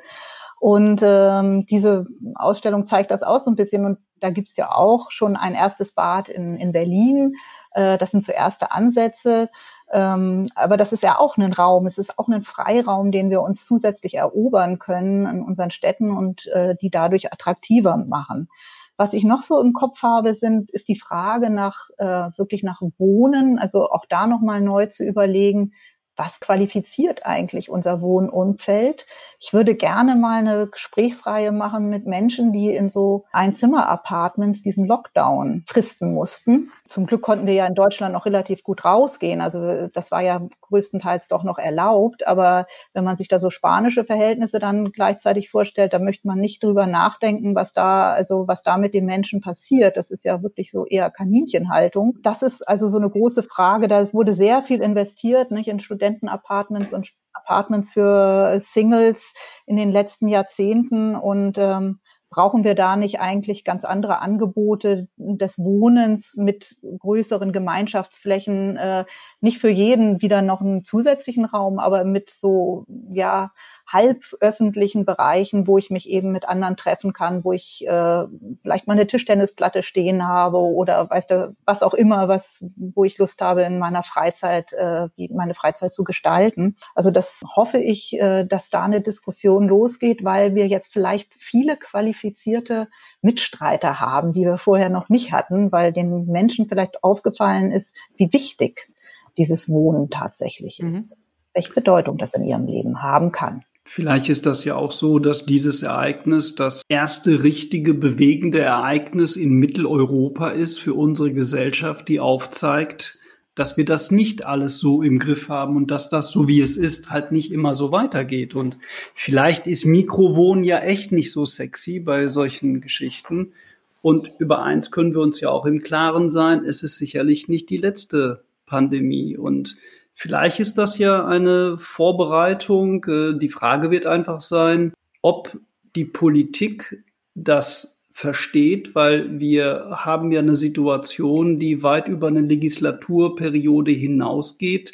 Und 0.59 1.01
ähm, 1.03 1.65
diese 1.67 2.07
Ausstellung 2.35 2.83
zeigt 2.83 3.11
das 3.11 3.23
auch 3.23 3.39
so 3.39 3.49
ein 3.49 3.55
bisschen. 3.55 3.85
Und 3.85 3.99
da 4.19 4.31
gibt's 4.31 4.57
ja 4.57 4.71
auch 4.71 5.11
schon 5.11 5.37
ein 5.37 5.53
erstes 5.53 5.93
Bad 5.93 6.27
in, 6.27 6.57
in 6.57 6.73
Berlin. 6.73 7.35
Äh, 7.77 7.99
das 7.99 8.11
sind 8.11 8.23
so 8.23 8.31
erste 8.31 8.71
Ansätze. 8.71 9.49
Ähm, 9.91 10.47
aber 10.55 10.75
das 10.77 10.91
ist 10.91 11.03
ja 11.03 11.19
auch 11.19 11.37
ein 11.37 11.53
Raum, 11.53 11.85
es 11.85 11.97
ist 11.97 12.17
auch 12.17 12.27
ein 12.27 12.41
Freiraum, 12.41 13.11
den 13.11 13.29
wir 13.29 13.41
uns 13.41 13.65
zusätzlich 13.65 14.15
erobern 14.15 14.79
können 14.79 15.27
in 15.27 15.41
unseren 15.43 15.71
Städten 15.71 16.11
und 16.11 16.47
äh, 16.47 16.75
die 16.81 16.89
dadurch 16.89 17.31
attraktiver 17.31 17.95
machen. 17.97 18.49
Was 18.97 19.13
ich 19.13 19.23
noch 19.23 19.43
so 19.43 19.61
im 19.61 19.73
Kopf 19.73 20.01
habe, 20.01 20.33
sind, 20.33 20.71
ist 20.71 20.87
die 20.87 20.99
Frage 20.99 21.51
nach 21.51 21.89
äh, 21.99 22.31
wirklich 22.35 22.63
nach 22.63 22.81
Wohnen, 22.97 23.59
also 23.59 23.91
auch 23.91 24.05
da 24.09 24.25
nochmal 24.25 24.59
neu 24.59 24.87
zu 24.87 25.05
überlegen, 25.05 25.73
was 26.17 26.39
qualifiziert 26.39 27.25
eigentlich 27.25 27.69
unser 27.69 28.01
Wohnumfeld? 28.01 29.05
Ich 29.39 29.53
würde 29.53 29.75
gerne 29.75 30.15
mal 30.15 30.39
eine 30.39 30.67
Gesprächsreihe 30.67 31.51
machen 31.51 31.89
mit 31.89 32.07
Menschen, 32.07 32.51
die 32.51 32.73
in 32.73 32.89
so 32.89 33.25
Einzimmer-Apartments 33.31 34.63
diesen 34.63 34.87
Lockdown 34.87 35.63
fristen 35.67 36.13
mussten. 36.13 36.71
Zum 36.87 37.05
Glück 37.05 37.21
konnten 37.21 37.45
wir 37.45 37.53
ja 37.53 37.67
in 37.67 37.75
Deutschland 37.75 38.13
noch 38.13 38.25
relativ 38.25 38.63
gut 38.63 38.83
rausgehen. 38.83 39.41
Also 39.41 39.87
das 39.87 40.09
war 40.09 40.21
ja 40.21 40.41
größtenteils 40.61 41.27
doch 41.27 41.43
noch 41.43 41.59
erlaubt. 41.59 42.25
Aber 42.25 42.65
wenn 42.93 43.03
man 43.03 43.15
sich 43.15 43.27
da 43.27 43.39
so 43.39 43.49
spanische 43.49 44.05
Verhältnisse 44.05 44.59
dann 44.59 44.91
gleichzeitig 44.91 45.49
vorstellt, 45.49 45.93
da 45.93 45.99
möchte 45.99 46.27
man 46.27 46.39
nicht 46.39 46.63
drüber 46.63 46.87
nachdenken, 46.87 47.55
was 47.55 47.73
da, 47.73 48.11
also 48.11 48.47
was 48.47 48.63
da 48.63 48.77
mit 48.77 48.93
den 48.93 49.05
Menschen 49.05 49.41
passiert. 49.41 49.97
Das 49.97 50.09
ist 50.11 50.25
ja 50.25 50.41
wirklich 50.41 50.71
so 50.71 50.85
eher 50.85 51.11
Kaninchenhaltung. 51.11 52.17
Das 52.23 52.41
ist 52.41 52.67
also 52.67 52.87
so 52.87 52.97
eine 52.97 53.09
große 53.09 53.43
Frage. 53.43 53.87
Da 53.87 54.11
wurde 54.13 54.33
sehr 54.33 54.61
viel 54.61 54.81
investiert, 54.81 55.51
nicht 55.51 55.67
in 55.67 55.79
Studentenapartments 56.07 56.93
und 56.93 57.11
Apartments 57.33 57.89
für 57.89 58.57
Singles 58.59 59.33
in 59.65 59.77
den 59.77 59.91
letzten 59.91 60.27
Jahrzehnten. 60.27 61.15
Und 61.15 61.57
ähm, 61.57 61.99
brauchen 62.29 62.63
wir 62.63 62.75
da 62.75 62.97
nicht 62.97 63.19
eigentlich 63.19 63.63
ganz 63.63 63.85
andere 63.85 64.19
Angebote 64.19 65.07
des 65.15 65.57
Wohnens 65.57 66.35
mit 66.35 66.75
größeren 66.99 67.53
Gemeinschaftsflächen, 67.53 68.75
äh, 68.75 69.05
nicht 69.39 69.59
für 69.59 69.69
jeden 69.69 70.21
wieder 70.21 70.41
noch 70.41 70.61
einen 70.61 70.83
zusätzlichen 70.83 71.45
Raum, 71.45 71.79
aber 71.79 72.03
mit 72.03 72.29
so 72.29 72.85
ja 73.11 73.51
halböffentlichen 73.87 75.05
Bereichen, 75.05 75.65
wo 75.65 75.77
ich 75.77 75.89
mich 75.89 76.09
eben 76.09 76.31
mit 76.31 76.47
anderen 76.47 76.75
treffen 76.75 77.13
kann, 77.13 77.43
wo 77.43 77.53
ich 77.53 77.87
äh, 77.87 78.25
vielleicht 78.61 78.87
mal 78.87 78.93
eine 78.93 79.07
Tischtennisplatte 79.07 79.81
stehen 79.81 80.27
habe 80.27 80.57
oder 80.57 81.09
weißt 81.09 81.31
du, 81.31 81.55
was 81.65 81.83
auch 81.83 81.93
immer, 81.93 82.27
was, 82.27 82.65
wo 82.75 83.05
ich 83.05 83.17
Lust 83.17 83.41
habe, 83.41 83.63
in 83.63 83.79
meiner 83.79 84.03
Freizeit, 84.03 84.73
äh, 84.73 85.07
meine 85.31 85.53
Freizeit 85.53 85.93
zu 85.93 86.03
gestalten. 86.03 86.75
Also 86.95 87.11
das 87.11 87.43
hoffe 87.55 87.77
ich, 87.77 88.19
äh, 88.19 88.43
dass 88.43 88.69
da 88.69 88.83
eine 88.83 89.01
Diskussion 89.01 89.67
losgeht, 89.67 90.23
weil 90.23 90.53
wir 90.53 90.67
jetzt 90.67 90.91
vielleicht 90.91 91.33
viele 91.37 91.77
qualifizierte 91.77 92.89
Mitstreiter 93.21 94.01
haben, 94.01 94.33
die 94.33 94.41
wir 94.43 94.57
vorher 94.57 94.89
noch 94.89 95.07
nicht 95.07 95.31
hatten, 95.31 95.71
weil 95.71 95.93
den 95.93 96.25
Menschen 96.25 96.67
vielleicht 96.67 97.03
aufgefallen 97.03 97.71
ist, 97.71 97.95
wie 98.17 98.31
wichtig 98.33 98.89
dieses 99.37 99.69
Wohnen 99.69 100.09
tatsächlich 100.09 100.79
mhm. 100.79 100.95
ist, 100.95 101.15
welche 101.53 101.73
Bedeutung 101.73 102.17
das 102.17 102.33
in 102.33 102.43
ihrem 102.43 102.65
Leben 102.65 103.01
haben 103.01 103.31
kann. 103.31 103.63
Vielleicht 103.89 104.27
ist 104.27 104.45
das 104.45 104.65
ja 104.65 104.75
auch 104.75 104.91
so, 104.91 105.17
dass 105.17 105.45
dieses 105.45 105.81
Ereignis 105.81 106.55
das 106.55 106.81
erste 106.89 107.43
richtige 107.43 107.93
bewegende 107.93 108.59
Ereignis 108.59 109.37
in 109.37 109.53
Mitteleuropa 109.53 110.49
ist 110.49 110.77
für 110.77 110.93
unsere 110.93 111.31
Gesellschaft, 111.31 112.09
die 112.09 112.19
aufzeigt, 112.19 113.17
dass 113.55 113.77
wir 113.77 113.85
das 113.85 114.11
nicht 114.11 114.45
alles 114.45 114.81
so 114.81 115.01
im 115.01 115.19
Griff 115.19 115.47
haben 115.47 115.77
und 115.77 115.89
dass 115.89 116.09
das 116.09 116.31
so 116.31 116.49
wie 116.49 116.59
es 116.59 116.75
ist 116.75 117.11
halt 117.11 117.31
nicht 117.31 117.49
immer 117.49 117.75
so 117.75 117.93
weitergeht. 117.93 118.55
Und 118.55 118.77
vielleicht 119.13 119.67
ist 119.67 119.85
Mikrowohnen 119.85 120.65
ja 120.65 120.79
echt 120.79 121.13
nicht 121.13 121.31
so 121.31 121.45
sexy 121.45 122.01
bei 122.01 122.27
solchen 122.27 122.81
Geschichten. 122.81 123.53
Und 124.01 124.33
über 124.37 124.63
eins 124.63 124.91
können 124.91 125.13
wir 125.13 125.21
uns 125.21 125.39
ja 125.39 125.49
auch 125.49 125.65
im 125.65 125.81
Klaren 125.81 126.29
sein, 126.29 126.65
es 126.65 126.83
ist 126.83 126.97
sicherlich 126.97 127.47
nicht 127.47 127.69
die 127.69 127.77
letzte 127.77 128.43
Pandemie. 128.65 129.37
Und 129.37 129.77
Vielleicht 130.19 130.59
ist 130.59 130.79
das 130.79 130.97
ja 130.97 131.27
eine 131.27 131.77
Vorbereitung. 131.77 133.05
Äh, 133.05 133.37
die 133.37 133.49
Frage 133.49 133.91
wird 133.91 134.07
einfach 134.07 134.41
sein, 134.41 134.93
ob 135.21 135.55
die 135.95 136.05
Politik 136.05 137.03
das 137.35 138.01
versteht, 138.11 138.95
weil 138.95 139.39
wir 139.39 139.89
haben 139.91 140.31
ja 140.31 140.39
eine 140.39 140.55
Situation, 140.55 141.59
die 141.59 141.83
weit 141.83 142.07
über 142.07 142.29
eine 142.29 142.41
Legislaturperiode 142.41 143.91
hinausgeht, 143.91 144.91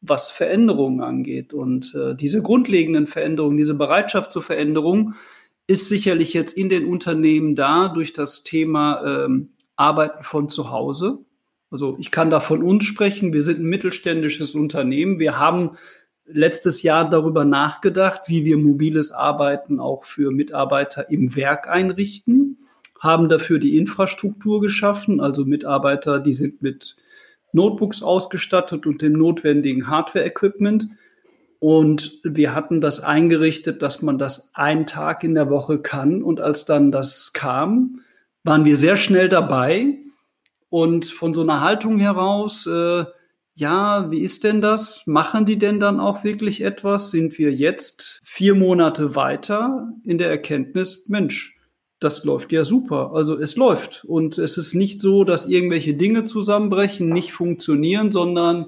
was 0.00 0.32
Veränderungen 0.32 1.00
angeht. 1.00 1.54
Und 1.54 1.94
äh, 1.94 2.16
diese 2.16 2.42
grundlegenden 2.42 3.06
Veränderungen, 3.06 3.58
diese 3.58 3.74
Bereitschaft 3.74 4.32
zur 4.32 4.42
Veränderung 4.42 5.14
ist 5.68 5.88
sicherlich 5.88 6.34
jetzt 6.34 6.56
in 6.56 6.68
den 6.68 6.86
Unternehmen 6.86 7.54
da 7.54 7.86
durch 7.86 8.12
das 8.12 8.42
Thema 8.42 9.26
ähm, 9.26 9.50
Arbeiten 9.76 10.24
von 10.24 10.48
zu 10.48 10.72
Hause. 10.72 11.20
Also 11.70 11.96
ich 11.98 12.10
kann 12.10 12.30
da 12.30 12.40
von 12.40 12.62
uns 12.62 12.84
sprechen. 12.84 13.32
Wir 13.32 13.42
sind 13.42 13.60
ein 13.60 13.66
mittelständisches 13.66 14.54
Unternehmen. 14.54 15.18
Wir 15.18 15.38
haben 15.38 15.76
letztes 16.26 16.82
Jahr 16.82 17.08
darüber 17.08 17.44
nachgedacht, 17.44 18.22
wie 18.26 18.44
wir 18.44 18.58
mobiles 18.58 19.12
Arbeiten 19.12 19.80
auch 19.80 20.04
für 20.04 20.30
Mitarbeiter 20.30 21.10
im 21.10 21.36
Werk 21.36 21.68
einrichten, 21.68 22.58
haben 23.00 23.28
dafür 23.28 23.58
die 23.58 23.76
Infrastruktur 23.76 24.60
geschaffen, 24.60 25.20
also 25.20 25.44
Mitarbeiter, 25.44 26.18
die 26.18 26.32
sind 26.32 26.62
mit 26.62 26.96
Notebooks 27.52 28.02
ausgestattet 28.02 28.86
und 28.86 29.02
dem 29.02 29.12
notwendigen 29.12 29.88
Hardware-Equipment. 29.88 30.88
Und 31.58 32.20
wir 32.22 32.54
hatten 32.54 32.80
das 32.80 33.00
eingerichtet, 33.00 33.80
dass 33.80 34.02
man 34.02 34.18
das 34.18 34.50
einen 34.54 34.86
Tag 34.86 35.24
in 35.24 35.34
der 35.34 35.48
Woche 35.48 35.78
kann. 35.78 36.22
Und 36.22 36.40
als 36.40 36.64
dann 36.64 36.92
das 36.92 37.32
kam, 37.32 38.00
waren 38.44 38.64
wir 38.64 38.76
sehr 38.76 38.96
schnell 38.96 39.28
dabei, 39.28 39.98
und 40.76 41.06
von 41.06 41.32
so 41.32 41.40
einer 41.40 41.62
Haltung 41.62 41.98
heraus, 41.98 42.66
äh, 42.66 43.06
ja, 43.54 44.10
wie 44.10 44.20
ist 44.20 44.44
denn 44.44 44.60
das? 44.60 45.04
Machen 45.06 45.46
die 45.46 45.56
denn 45.56 45.80
dann 45.80 46.00
auch 46.00 46.22
wirklich 46.22 46.60
etwas? 46.60 47.10
Sind 47.10 47.38
wir 47.38 47.50
jetzt 47.50 48.20
vier 48.22 48.54
Monate 48.54 49.16
weiter 49.16 49.88
in 50.04 50.18
der 50.18 50.28
Erkenntnis, 50.28 51.04
Mensch, 51.08 51.58
das 51.98 52.24
läuft 52.24 52.52
ja 52.52 52.62
super. 52.62 53.12
Also 53.14 53.38
es 53.38 53.56
läuft. 53.56 54.04
Und 54.04 54.36
es 54.36 54.58
ist 54.58 54.74
nicht 54.74 55.00
so, 55.00 55.24
dass 55.24 55.48
irgendwelche 55.48 55.94
Dinge 55.94 56.24
zusammenbrechen, 56.24 57.08
nicht 57.08 57.32
funktionieren, 57.32 58.12
sondern 58.12 58.66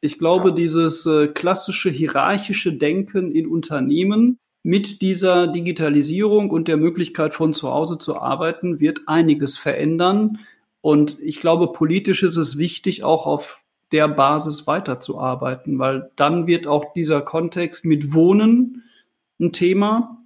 ich 0.00 0.18
glaube, 0.18 0.52
dieses 0.52 1.06
äh, 1.06 1.28
klassische 1.28 1.90
hierarchische 1.90 2.72
Denken 2.72 3.30
in 3.30 3.46
Unternehmen 3.46 4.40
mit 4.64 5.00
dieser 5.00 5.46
Digitalisierung 5.46 6.50
und 6.50 6.66
der 6.66 6.76
Möglichkeit 6.76 7.34
von 7.34 7.52
zu 7.52 7.70
Hause 7.70 7.98
zu 7.98 8.16
arbeiten 8.16 8.80
wird 8.80 9.02
einiges 9.06 9.56
verändern 9.56 10.40
und 10.86 11.18
ich 11.20 11.40
glaube, 11.40 11.72
politisch 11.72 12.22
ist 12.22 12.36
es 12.36 12.58
wichtig, 12.58 13.02
auch 13.02 13.26
auf 13.26 13.64
der 13.90 14.06
Basis 14.06 14.68
weiterzuarbeiten, 14.68 15.80
weil 15.80 16.12
dann 16.14 16.46
wird 16.46 16.68
auch 16.68 16.92
dieser 16.92 17.22
Kontext 17.22 17.84
mit 17.84 18.14
Wohnen 18.14 18.84
ein 19.40 19.50
Thema, 19.50 20.24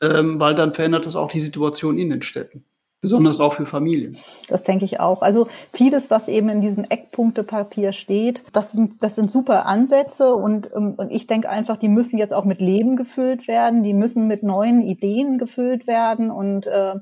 ähm, 0.00 0.38
weil 0.38 0.54
dann 0.54 0.74
verändert 0.74 1.06
das 1.06 1.16
auch 1.16 1.28
die 1.28 1.40
Situation 1.40 1.98
in 1.98 2.08
den 2.08 2.22
Städten. 2.22 2.64
Besonders 3.00 3.40
auch 3.40 3.54
für 3.54 3.66
Familien. 3.66 4.16
Das 4.46 4.62
denke 4.62 4.84
ich 4.84 5.00
auch. 5.00 5.22
Also 5.22 5.48
vieles, 5.72 6.08
was 6.08 6.28
eben 6.28 6.50
in 6.50 6.60
diesem 6.60 6.84
Eckpunktepapier 6.84 7.90
steht, 7.90 8.44
das 8.52 8.70
sind, 8.70 9.02
das 9.02 9.16
sind 9.16 9.28
super 9.28 9.66
Ansätze 9.66 10.36
und, 10.36 10.70
ähm, 10.72 10.94
und 10.96 11.10
ich 11.10 11.26
denke 11.26 11.50
einfach, 11.50 11.78
die 11.78 11.88
müssen 11.88 12.16
jetzt 12.16 12.32
auch 12.32 12.44
mit 12.44 12.60
Leben 12.60 12.94
gefüllt 12.94 13.48
werden, 13.48 13.82
die 13.82 13.92
müssen 13.92 14.28
mit 14.28 14.44
neuen 14.44 14.82
Ideen 14.82 15.36
gefüllt 15.36 15.88
werden 15.88 16.30
und 16.30 16.68
äh, 16.68 16.94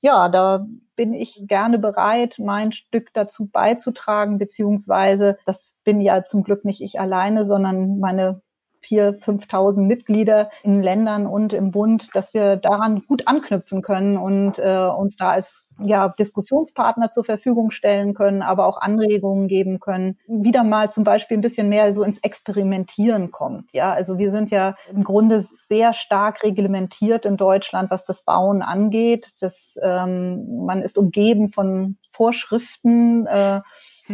ja, 0.00 0.28
da 0.28 0.66
bin 0.96 1.12
ich 1.12 1.44
gerne 1.46 1.78
bereit, 1.78 2.36
mein 2.38 2.72
Stück 2.72 3.12
dazu 3.12 3.48
beizutragen, 3.48 4.38
beziehungsweise 4.38 5.38
das 5.44 5.76
bin 5.84 6.00
ja 6.00 6.24
zum 6.24 6.42
Glück 6.42 6.64
nicht 6.64 6.80
ich 6.82 6.98
alleine, 7.00 7.44
sondern 7.44 7.98
meine 7.98 8.42
vier, 8.86 9.18
5.000 9.18 9.82
Mitglieder 9.82 10.50
in 10.62 10.80
Ländern 10.80 11.26
und 11.26 11.52
im 11.52 11.72
Bund, 11.72 12.08
dass 12.14 12.34
wir 12.34 12.56
daran 12.56 13.02
gut 13.08 13.26
anknüpfen 13.26 13.82
können 13.82 14.16
und 14.16 14.58
äh, 14.58 14.86
uns 14.86 15.16
da 15.16 15.30
als 15.30 15.68
ja, 15.82 16.08
Diskussionspartner 16.08 17.10
zur 17.10 17.24
Verfügung 17.24 17.70
stellen 17.72 18.14
können, 18.14 18.42
aber 18.42 18.66
auch 18.66 18.80
Anregungen 18.80 19.48
geben 19.48 19.80
können. 19.80 20.18
Wieder 20.28 20.62
mal 20.62 20.90
zum 20.92 21.02
Beispiel 21.02 21.36
ein 21.36 21.40
bisschen 21.40 21.68
mehr 21.68 21.92
so 21.92 22.04
ins 22.04 22.18
Experimentieren 22.18 23.32
kommt. 23.32 23.72
Ja, 23.72 23.92
also 23.92 24.18
wir 24.18 24.30
sind 24.30 24.50
ja 24.50 24.76
im 24.90 25.02
Grunde 25.02 25.40
sehr 25.40 25.92
stark 25.92 26.44
reglementiert 26.44 27.26
in 27.26 27.36
Deutschland, 27.36 27.90
was 27.90 28.04
das 28.04 28.22
Bauen 28.22 28.62
angeht. 28.62 29.32
Das, 29.40 29.78
ähm, 29.82 30.64
man 30.64 30.82
ist 30.82 30.96
umgeben 30.96 31.50
von 31.50 31.96
Vorschriften. 32.08 33.26
Äh, 33.26 33.60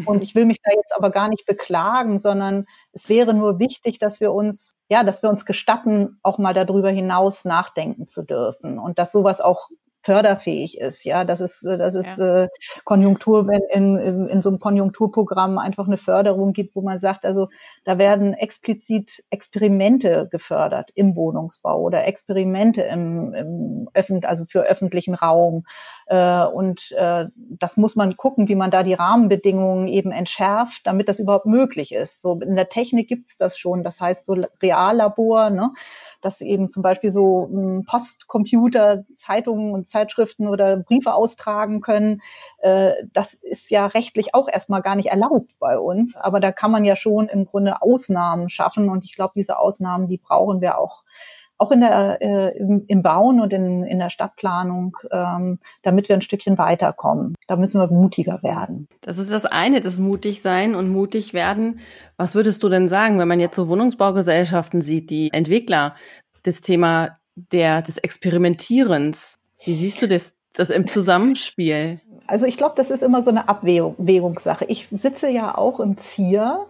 und 0.06 0.22
ich 0.22 0.34
will 0.34 0.44
mich 0.44 0.58
da 0.62 0.70
jetzt 0.74 0.94
aber 0.96 1.10
gar 1.10 1.28
nicht 1.28 1.46
beklagen, 1.46 2.18
sondern 2.18 2.66
es 2.92 3.08
wäre 3.08 3.34
nur 3.34 3.58
wichtig, 3.58 3.98
dass 3.98 4.20
wir 4.20 4.32
uns, 4.32 4.76
ja, 4.88 5.04
dass 5.04 5.22
wir 5.22 5.30
uns 5.30 5.44
gestatten, 5.44 6.18
auch 6.22 6.38
mal 6.38 6.54
darüber 6.54 6.90
hinaus 6.90 7.44
nachdenken 7.44 8.08
zu 8.08 8.24
dürfen 8.24 8.78
und 8.78 8.98
dass 8.98 9.12
sowas 9.12 9.40
auch 9.40 9.68
förderfähig 10.02 10.78
ist, 10.78 11.04
ja, 11.04 11.24
dass 11.24 11.40
es, 11.40 11.62
äh, 11.64 11.78
dass 11.78 11.94
es 11.94 12.16
ja. 12.16 12.44
äh, 12.44 12.48
Konjunktur, 12.84 13.46
wenn 13.46 13.62
in, 13.70 13.96
in, 13.98 14.28
in 14.28 14.42
so 14.42 14.50
einem 14.50 14.58
Konjunkturprogramm 14.58 15.58
einfach 15.58 15.86
eine 15.86 15.96
Förderung 15.96 16.52
gibt, 16.52 16.74
wo 16.74 16.82
man 16.82 16.98
sagt, 16.98 17.24
also 17.24 17.48
da 17.84 17.98
werden 17.98 18.34
explizit 18.34 19.22
Experimente 19.30 20.28
gefördert 20.30 20.90
im 20.94 21.16
Wohnungsbau 21.16 21.80
oder 21.80 22.04
Experimente 22.06 22.82
im, 22.82 23.32
im 23.34 23.88
öffentlich, 23.94 24.28
also 24.28 24.44
für 24.44 24.62
öffentlichen 24.62 25.14
Raum. 25.14 25.64
Äh, 26.06 26.46
und 26.46 26.92
äh, 26.92 27.26
das 27.36 27.76
muss 27.76 27.94
man 27.94 28.16
gucken, 28.16 28.48
wie 28.48 28.56
man 28.56 28.70
da 28.70 28.82
die 28.82 28.94
Rahmenbedingungen 28.94 29.86
eben 29.86 30.10
entschärft, 30.10 30.86
damit 30.86 31.08
das 31.08 31.20
überhaupt 31.20 31.46
möglich 31.46 31.92
ist. 31.92 32.20
So 32.20 32.40
in 32.40 32.56
der 32.56 32.68
Technik 32.68 33.08
gibt's 33.08 33.36
das 33.36 33.56
schon, 33.56 33.84
das 33.84 34.00
heißt 34.00 34.24
so 34.24 34.36
Reallabor, 34.60 35.50
ne? 35.50 35.72
dass 36.22 36.40
eben 36.40 36.70
zum 36.70 36.82
Beispiel 36.82 37.10
so 37.10 37.48
hm, 37.50 37.84
Postcomputer, 37.84 39.04
Zeitungen 39.08 39.72
und 39.72 39.86
Zeitschriften 39.92 40.48
oder 40.48 40.76
Briefe 40.78 41.14
austragen 41.14 41.80
können. 41.80 42.22
Äh, 42.58 42.92
das 43.12 43.34
ist 43.34 43.70
ja 43.70 43.86
rechtlich 43.86 44.34
auch 44.34 44.48
erstmal 44.48 44.82
gar 44.82 44.96
nicht 44.96 45.10
erlaubt 45.10 45.52
bei 45.58 45.78
uns. 45.78 46.16
Aber 46.16 46.40
da 46.40 46.50
kann 46.50 46.72
man 46.72 46.84
ja 46.84 46.96
schon 46.96 47.28
im 47.28 47.44
Grunde 47.44 47.82
Ausnahmen 47.82 48.48
schaffen. 48.48 48.88
Und 48.88 49.04
ich 49.04 49.14
glaube, 49.14 49.34
diese 49.36 49.58
Ausnahmen, 49.58 50.08
die 50.08 50.18
brauchen 50.18 50.60
wir 50.60 50.78
auch 50.78 51.04
auch 51.62 51.70
in 51.70 51.80
der, 51.80 52.20
äh, 52.20 52.58
im, 52.58 52.84
im, 52.88 53.02
Bauen 53.02 53.40
und 53.40 53.52
in, 53.52 53.84
in 53.84 54.00
der 54.00 54.10
Stadtplanung, 54.10 54.96
ähm, 55.12 55.60
damit 55.82 56.08
wir 56.08 56.16
ein 56.16 56.20
Stückchen 56.20 56.58
weiterkommen. 56.58 57.36
Da 57.46 57.54
müssen 57.54 57.80
wir 57.80 57.86
mutiger 57.86 58.42
werden. 58.42 58.88
Das 59.00 59.16
ist 59.16 59.30
das 59.30 59.46
eine, 59.46 59.80
das 59.80 60.00
mutig 60.00 60.42
sein 60.42 60.74
und 60.74 60.90
mutig 60.90 61.34
werden. 61.34 61.78
Was 62.16 62.34
würdest 62.34 62.64
du 62.64 62.68
denn 62.68 62.88
sagen, 62.88 63.20
wenn 63.20 63.28
man 63.28 63.38
jetzt 63.38 63.54
so 63.54 63.68
Wohnungsbaugesellschaften 63.68 64.82
sieht, 64.82 65.10
die 65.10 65.32
Entwickler, 65.32 65.94
das 66.42 66.62
Thema 66.62 67.18
der, 67.36 67.80
des 67.80 67.98
Experimentierens? 67.98 69.38
Wie 69.64 69.74
siehst 69.74 70.02
du 70.02 70.08
das, 70.08 70.34
das 70.52 70.70
im 70.70 70.86
Zusammenspiel? 70.86 72.00
Also 72.26 72.46
ich 72.46 72.56
glaube, 72.56 72.74
das 72.76 72.90
ist 72.90 73.02
immer 73.02 73.20
so 73.20 73.30
eine 73.30 73.48
Abwägungssache. 73.48 74.64
Ich 74.66 74.88
sitze 74.90 75.28
ja 75.28 75.56
auch 75.56 75.80
im 75.80 75.98
ZIA 75.98 76.66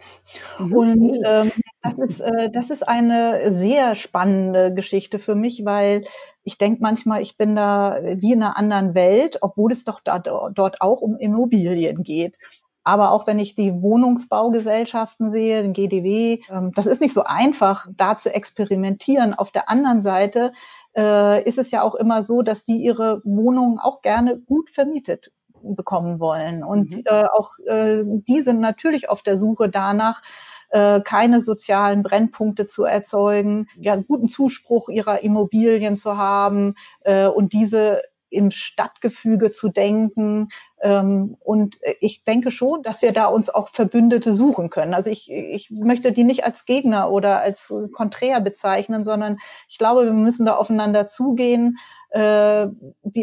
mhm. 0.58 0.72
und 0.72 1.16
oh. 1.18 1.24
ähm, 1.24 1.52
das, 1.82 1.98
ist, 1.98 2.20
äh, 2.20 2.50
das 2.50 2.70
ist 2.70 2.88
eine 2.88 3.50
sehr 3.52 3.94
spannende 3.94 4.72
Geschichte 4.74 5.18
für 5.18 5.34
mich, 5.34 5.64
weil 5.64 6.04
ich 6.42 6.58
denke 6.58 6.82
manchmal, 6.82 7.22
ich 7.22 7.36
bin 7.36 7.54
da 7.54 7.98
wie 8.02 8.32
in 8.32 8.42
einer 8.42 8.56
anderen 8.56 8.94
Welt, 8.94 9.38
obwohl 9.42 9.72
es 9.72 9.84
doch 9.84 10.00
da, 10.00 10.18
dort 10.18 10.80
auch 10.80 11.00
um 11.00 11.16
Immobilien 11.16 12.02
geht. 12.02 12.38
Aber 12.84 13.10
auch 13.10 13.26
wenn 13.26 13.38
ich 13.38 13.54
die 13.54 13.72
Wohnungsbaugesellschaften 13.72 15.30
sehe, 15.30 15.62
den 15.62 15.72
GDW, 15.72 16.40
ähm, 16.50 16.72
das 16.74 16.86
ist 16.86 17.00
nicht 17.00 17.14
so 17.14 17.24
einfach, 17.24 17.86
da 17.96 18.16
zu 18.16 18.34
experimentieren. 18.34 19.34
Auf 19.34 19.52
der 19.52 19.68
anderen 19.68 20.00
Seite 20.00 20.52
äh, 20.96 21.42
ist 21.44 21.58
es 21.58 21.70
ja 21.70 21.82
auch 21.82 21.94
immer 21.94 22.22
so, 22.22 22.42
dass 22.42 22.64
die 22.64 22.78
ihre 22.78 23.22
Wohnungen 23.24 23.78
auch 23.78 24.02
gerne 24.02 24.38
gut 24.38 24.70
vermietet 24.70 25.30
bekommen 25.62 26.18
wollen. 26.18 26.64
Und 26.64 26.96
mhm. 26.96 27.02
äh, 27.04 27.24
auch 27.24 27.58
äh, 27.66 28.02
die 28.04 28.40
sind 28.40 28.60
natürlich 28.60 29.08
auf 29.08 29.22
der 29.22 29.36
Suche 29.36 29.68
danach, 29.68 30.22
äh, 30.70 31.00
keine 31.02 31.40
sozialen 31.40 32.02
Brennpunkte 32.02 32.66
zu 32.66 32.84
erzeugen, 32.84 33.68
ja, 33.76 33.94
guten 33.96 34.28
Zuspruch 34.28 34.88
ihrer 34.88 35.22
Immobilien 35.22 35.96
zu 35.96 36.16
haben 36.16 36.74
äh, 37.02 37.26
und 37.26 37.52
diese 37.52 38.02
im 38.30 38.50
Stadtgefüge 38.50 39.50
zu 39.50 39.68
denken. 39.68 40.48
Ähm, 40.82 41.36
und 41.40 41.78
ich 42.00 42.24
denke 42.24 42.50
schon, 42.50 42.82
dass 42.82 43.02
wir 43.02 43.12
da 43.12 43.26
uns 43.26 43.48
auch 43.48 43.68
Verbündete 43.70 44.32
suchen 44.32 44.68
können. 44.68 44.94
Also 44.94 45.10
ich, 45.10 45.30
ich 45.30 45.70
möchte 45.70 46.10
die 46.10 46.24
nicht 46.24 46.44
als 46.44 46.64
Gegner 46.64 47.10
oder 47.10 47.40
als 47.40 47.72
Konträr 47.92 48.40
bezeichnen, 48.40 49.04
sondern 49.04 49.38
ich 49.68 49.78
glaube, 49.78 50.04
wir 50.04 50.12
müssen 50.12 50.44
da 50.44 50.56
aufeinander 50.56 51.06
zugehen. 51.06 51.78
Äh, 52.10 52.66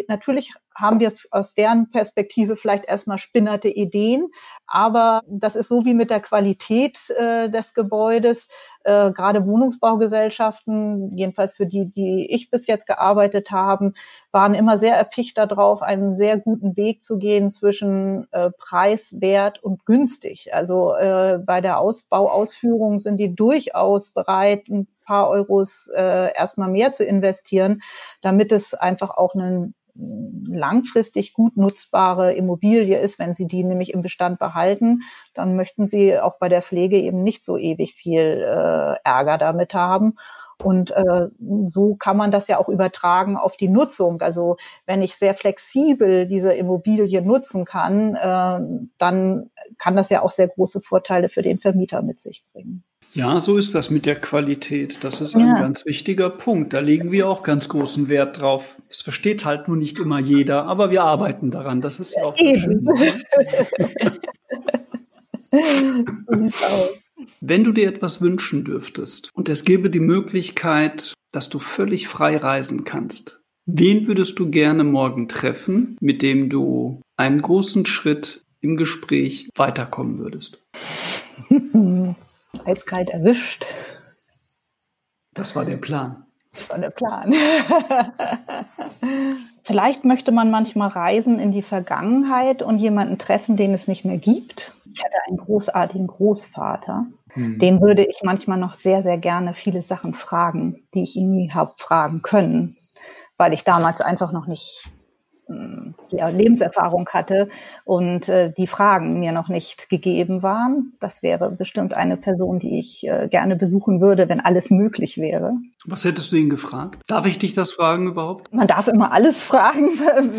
natürlich 0.07 0.53
haben 0.79 0.99
wir 0.99 1.11
aus 1.31 1.53
deren 1.53 1.91
Perspektive 1.91 2.55
vielleicht 2.55 2.85
erstmal 2.85 3.17
spinnerte 3.17 3.69
Ideen, 3.69 4.27
aber 4.65 5.21
das 5.27 5.55
ist 5.55 5.67
so 5.67 5.85
wie 5.85 5.93
mit 5.93 6.09
der 6.09 6.19
Qualität 6.19 6.97
äh, 7.17 7.49
des 7.49 7.73
Gebäudes. 7.73 8.47
Äh, 8.83 9.11
gerade 9.11 9.45
Wohnungsbaugesellschaften, 9.45 11.17
jedenfalls 11.17 11.53
für 11.53 11.65
die, 11.65 11.91
die 11.91 12.27
ich 12.31 12.49
bis 12.49 12.65
jetzt 12.67 12.87
gearbeitet 12.87 13.51
haben, 13.51 13.93
waren 14.31 14.53
immer 14.53 14.77
sehr 14.77 14.95
erpicht 14.95 15.37
darauf, 15.37 15.81
einen 15.81 16.13
sehr 16.13 16.37
guten 16.37 16.77
Weg 16.77 17.03
zu 17.03 17.17
gehen 17.17 17.51
zwischen 17.51 18.27
äh, 18.31 18.51
Preis, 18.57 19.19
Wert 19.19 19.61
und 19.61 19.85
günstig. 19.85 20.53
Also 20.53 20.95
äh, 20.95 21.39
bei 21.45 21.61
der 21.61 21.79
Ausbauausführung 21.79 22.99
sind 22.99 23.17
die 23.17 23.35
durchaus 23.35 24.11
bereit, 24.11 24.69
ein 24.69 24.87
paar 25.05 25.29
Euros 25.29 25.89
äh, 25.95 26.31
erstmal 26.35 26.69
mehr 26.69 26.91
zu 26.93 27.03
investieren, 27.03 27.81
damit 28.21 28.51
es 28.51 28.73
einfach 28.75 29.09
auch 29.09 29.33
einen 29.33 29.73
langfristig 30.47 31.33
gut 31.33 31.57
nutzbare 31.57 32.33
Immobilie 32.33 32.99
ist, 32.99 33.19
wenn 33.19 33.33
Sie 33.33 33.47
die 33.47 33.63
nämlich 33.63 33.93
im 33.93 34.01
Bestand 34.01 34.39
behalten, 34.39 35.01
dann 35.33 35.55
möchten 35.55 35.87
Sie 35.87 36.17
auch 36.17 36.37
bei 36.39 36.49
der 36.49 36.61
Pflege 36.61 36.97
eben 36.97 37.23
nicht 37.23 37.43
so 37.43 37.57
ewig 37.57 37.93
viel 37.93 38.43
äh, 38.43 38.95
Ärger 39.03 39.37
damit 39.37 39.73
haben. 39.73 40.15
Und 40.61 40.91
äh, 40.91 41.29
so 41.65 41.95
kann 41.95 42.17
man 42.17 42.31
das 42.31 42.47
ja 42.47 42.57
auch 42.57 42.67
übertragen 42.67 43.37
auf 43.37 43.55
die 43.55 43.69
Nutzung. 43.69 44.21
Also 44.21 44.57
wenn 44.85 45.01
ich 45.01 45.15
sehr 45.15 45.33
flexibel 45.33 46.27
diese 46.27 46.53
Immobilie 46.53 47.21
nutzen 47.21 47.63
kann, 47.63 48.15
äh, 48.15 48.89
dann 48.97 49.51
kann 49.77 49.95
das 49.95 50.09
ja 50.09 50.21
auch 50.21 50.31
sehr 50.31 50.49
große 50.49 50.81
Vorteile 50.81 51.29
für 51.29 51.43
den 51.43 51.59
Vermieter 51.59 52.01
mit 52.01 52.19
sich 52.19 52.43
bringen. 52.51 52.83
Ja, 53.13 53.39
so 53.39 53.57
ist 53.57 53.73
das 53.73 53.89
mit 53.89 54.05
der 54.05 54.17
Qualität. 54.17 54.99
Das 55.01 55.19
ist 55.19 55.35
ein 55.35 55.47
ja. 55.47 55.59
ganz 55.59 55.83
wichtiger 55.85 56.29
Punkt. 56.29 56.73
Da 56.73 56.79
legen 56.79 57.11
wir 57.11 57.27
auch 57.27 57.41
ganz 57.41 57.67
großen 57.67 58.07
Wert 58.07 58.39
drauf. 58.39 58.79
Es 58.87 59.01
versteht 59.01 59.45
halt 59.45 59.67
nur 59.67 59.77
nicht 59.77 59.97
immer 59.97 60.19
jeder, 60.19 60.65
aber 60.65 60.91
wir 60.91 61.01
arbeiten 61.03 61.49
daran. 61.49 61.81
Das 61.81 61.99
ist 61.99 62.15
ja 62.15 62.23
auch 62.23 62.37
Eben. 62.37 62.85
Wenn 67.41 67.63
du 67.63 67.71
dir 67.71 67.87
etwas 67.87 68.21
wünschen 68.21 68.63
dürftest 68.63 69.31
und 69.33 69.49
es 69.49 69.63
gäbe 69.63 69.89
die 69.89 69.99
Möglichkeit, 69.99 71.15
dass 71.31 71.49
du 71.49 71.57
völlig 71.57 72.07
frei 72.07 72.37
reisen 72.37 72.83
kannst, 72.83 73.41
wen 73.65 74.07
würdest 74.07 74.37
du 74.37 74.51
gerne 74.51 74.83
morgen 74.83 75.27
treffen, 75.27 75.97
mit 75.99 76.21
dem 76.21 76.49
du 76.49 77.01
einen 77.17 77.41
großen 77.41 77.87
Schritt 77.87 78.43
im 78.61 78.77
Gespräch 78.77 79.49
weiterkommen 79.55 80.19
würdest? 80.19 80.61
eiskalt 82.65 83.09
erwischt. 83.09 83.65
Das 85.33 85.55
war 85.55 85.65
der 85.65 85.77
Plan. 85.77 86.25
Das 86.53 86.69
war 86.69 86.79
der 86.79 86.89
Plan. 86.89 87.33
Vielleicht 89.63 90.03
möchte 90.03 90.31
man 90.31 90.49
manchmal 90.49 90.89
reisen 90.89 91.39
in 91.39 91.51
die 91.51 91.61
Vergangenheit 91.61 92.61
und 92.61 92.79
jemanden 92.79 93.17
treffen, 93.17 93.55
den 93.55 93.73
es 93.73 93.87
nicht 93.87 94.03
mehr 94.03 94.17
gibt. 94.17 94.73
Ich 94.91 95.03
hatte 95.03 95.17
einen 95.27 95.37
großartigen 95.37 96.07
Großvater. 96.07 97.05
Hm. 97.33 97.59
Den 97.59 97.79
würde 97.79 98.03
ich 98.03 98.21
manchmal 98.23 98.57
noch 98.57 98.73
sehr, 98.73 99.03
sehr 99.03 99.17
gerne 99.17 99.53
viele 99.53 99.81
Sachen 99.81 100.13
fragen, 100.13 100.83
die 100.93 101.03
ich 101.03 101.15
ihn 101.15 101.31
nie 101.31 101.51
habe 101.51 101.73
fragen 101.77 102.21
können, 102.21 102.75
weil 103.37 103.53
ich 103.53 103.63
damals 103.63 104.01
einfach 104.01 104.31
noch 104.31 104.47
nicht 104.47 104.89
ja, 106.09 106.29
Lebenserfahrung 106.29 107.07
hatte 107.09 107.49
und 107.85 108.29
äh, 108.29 108.51
die 108.55 108.67
Fragen 108.67 109.19
mir 109.19 109.31
noch 109.31 109.47
nicht 109.47 109.89
gegeben 109.89 110.43
waren. 110.43 110.93
Das 110.99 111.23
wäre 111.23 111.51
bestimmt 111.51 111.93
eine 111.93 112.17
Person, 112.17 112.59
die 112.59 112.77
ich 112.79 113.07
äh, 113.07 113.27
gerne 113.29 113.55
besuchen 113.55 114.01
würde, 114.01 114.29
wenn 114.29 114.39
alles 114.39 114.69
möglich 114.69 115.17
wäre. 115.17 115.53
Was 115.85 116.05
hättest 116.05 116.31
du 116.31 116.35
ihn 116.35 116.49
gefragt? 116.49 117.01
Darf 117.07 117.25
ich 117.25 117.39
dich 117.39 117.53
das 117.53 117.73
fragen 117.73 118.07
überhaupt? 118.07 118.53
Man 118.53 118.67
darf 118.67 118.87
immer 118.87 119.11
alles 119.11 119.43
fragen. 119.49 119.89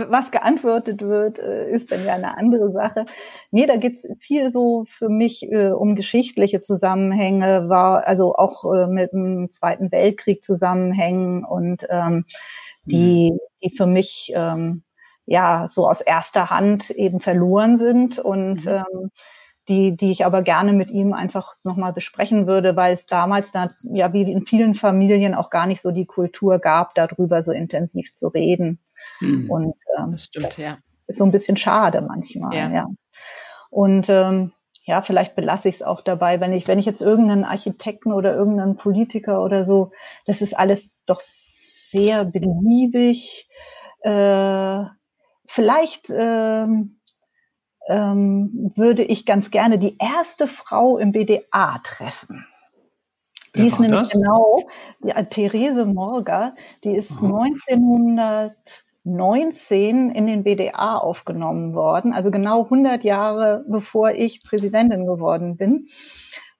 Was 0.09 0.31
geantwortet 0.31 1.03
wird, 1.03 1.39
äh, 1.39 1.71
ist 1.71 1.91
dann 1.91 2.05
ja 2.05 2.15
eine 2.15 2.37
andere 2.37 2.71
Sache. 2.73 3.07
Nee, 3.51 3.67
da 3.67 3.77
gibt's 3.77 4.09
viel 4.19 4.49
so 4.49 4.85
für 4.89 5.09
mich 5.09 5.51
äh, 5.51 5.71
um 5.71 5.97
geschichtliche 5.97 6.61
Zusammenhänge, 6.61 7.69
war 7.69 8.07
also 8.07 8.35
auch 8.35 8.65
äh, 8.73 8.87
mit 8.87 9.13
dem 9.13 9.51
Zweiten 9.51 9.91
Weltkrieg 9.91 10.45
zusammenhängen 10.45 11.45
und 11.45 11.87
ähm, 11.89 12.25
die, 12.85 13.31
hm. 13.31 13.39
die 13.63 13.77
für 13.77 13.87
mich 13.87 14.33
ähm, 14.35 14.83
ja 15.27 15.67
so 15.67 15.89
aus 15.89 16.01
erster 16.01 16.51
Hand 16.51 16.91
eben 16.91 17.21
verloren 17.21 17.77
sind 17.77 18.19
und 18.19 18.65
mhm. 18.65 18.71
ähm, 18.71 19.11
die, 19.69 19.97
die 19.97 20.11
ich 20.11 20.27
aber 20.27 20.43
gerne 20.43 20.73
mit 20.73 20.91
ihm 20.91 21.13
einfach 21.13 21.53
nochmal 21.65 21.93
besprechen 21.93 22.47
würde, 22.47 22.75
weil 22.75 22.93
es 22.93 23.07
damals 23.07 23.53
da, 23.53 23.71
ja 23.93 24.13
wie 24.13 24.23
in 24.23 24.45
vielen 24.45 24.75
Familien 24.75 25.35
auch 25.35 25.49
gar 25.49 25.67
nicht 25.67 25.81
so 25.81 25.93
die 25.93 26.07
Kultur 26.07 26.59
gab, 26.59 26.95
darüber 26.95 27.43
so 27.43 27.53
intensiv 27.53 28.13
zu 28.13 28.29
reden. 28.29 28.81
Mhm. 29.21 29.51
Und 29.51 29.75
ähm, 29.97 30.13
das 30.13 30.25
stimmt, 30.25 30.49
das 30.49 30.57
ja. 30.59 30.77
Ist 31.07 31.19
so 31.19 31.25
ein 31.25 31.33
bisschen 31.33 31.57
schade 31.57 32.03
manchmal, 32.03 32.55
ja. 32.55 32.71
ja. 32.71 32.87
Und 33.71 34.09
ähm, 34.09 34.53
ja, 34.85 35.03
vielleicht 35.03 35.37
belasse 35.37 35.69
ich 35.69 35.77
es 35.77 35.83
auch 35.83 36.01
dabei, 36.01 36.41
wenn 36.41 36.53
ich, 36.53 36.67
wenn 36.67 36.79
ich 36.79 36.87
jetzt 36.87 37.03
irgendeinen 37.03 37.45
Architekten 37.45 38.13
oder 38.13 38.35
irgendeinen 38.35 38.77
Politiker 38.77 39.43
oder 39.43 39.65
so, 39.65 39.93
das 40.27 40.43
ist 40.43 40.59
alles 40.59 41.05
doch 41.07 41.21
sehr 41.21 42.25
beliebig. 42.25 43.49
Äh, 44.03 44.85
vielleicht 45.51 46.09
ähm, 46.11 47.01
ähm, 47.89 48.71
würde 48.77 49.03
ich 49.03 49.27
ganz 49.27 49.51
gerne 49.51 49.81
die 49.81 49.99
erste 49.99 50.47
Frau 50.47 50.97
im 50.97 51.11
BDA 51.11 51.79
treffen. 51.83 52.47
Die 53.57 53.67
ist 53.67 53.81
nämlich 53.81 53.99
das? 53.99 54.11
genau, 54.11 54.63
die 55.01 55.13
Therese 55.29 55.87
Morger, 55.87 56.55
die 56.85 56.95
ist 56.95 57.21
Aha. 57.21 57.43
1919 57.43 60.13
in 60.13 60.29
den 60.29 60.45
BDA 60.45 60.99
aufgenommen 60.99 61.75
worden, 61.75 62.13
also 62.13 62.31
genau 62.31 62.63
100 62.63 63.03
Jahre 63.03 63.65
bevor 63.69 64.13
ich 64.13 64.45
Präsidentin 64.45 65.05
geworden 65.05 65.57
bin. 65.57 65.89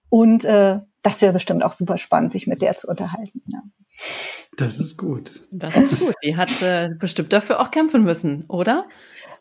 Und 0.09 0.43
äh, 0.43 0.81
das 1.01 1.21
wäre 1.21 1.31
bestimmt 1.31 1.63
auch 1.63 1.71
super 1.71 1.97
spannend, 1.97 2.33
sich 2.33 2.45
mit 2.45 2.61
der 2.61 2.73
zu 2.73 2.89
unterhalten. 2.89 3.41
Ja. 3.45 3.61
Das 4.57 4.79
ist 4.79 4.97
gut. 4.97 5.41
Das 5.51 5.75
ist 5.77 5.99
gut. 5.99 6.13
Die 6.23 6.35
hat 6.35 6.61
äh, 6.61 6.89
bestimmt 6.99 7.33
dafür 7.33 7.59
auch 7.59 7.71
kämpfen 7.71 8.03
müssen, 8.03 8.45
oder? 8.47 8.85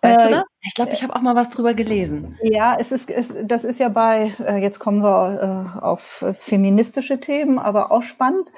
Weißt 0.02 0.20
äh, 0.20 0.28
du 0.28 0.30
das? 0.30 0.44
Ich 0.62 0.74
glaube, 0.74 0.92
ich 0.92 1.02
habe 1.02 1.14
auch 1.14 1.20
mal 1.20 1.34
was 1.34 1.50
drüber 1.50 1.74
gelesen. 1.74 2.38
Ja, 2.42 2.76
es 2.78 2.92
ist, 2.92 3.10
es, 3.10 3.34
das 3.44 3.64
ist 3.64 3.80
ja 3.80 3.88
bei, 3.88 4.34
äh, 4.38 4.56
jetzt 4.56 4.78
kommen 4.78 5.02
wir 5.02 5.74
äh, 5.76 5.80
auf 5.80 6.24
feministische 6.38 7.20
Themen, 7.20 7.58
aber 7.58 7.90
auch 7.90 8.02
spannend. 8.02 8.48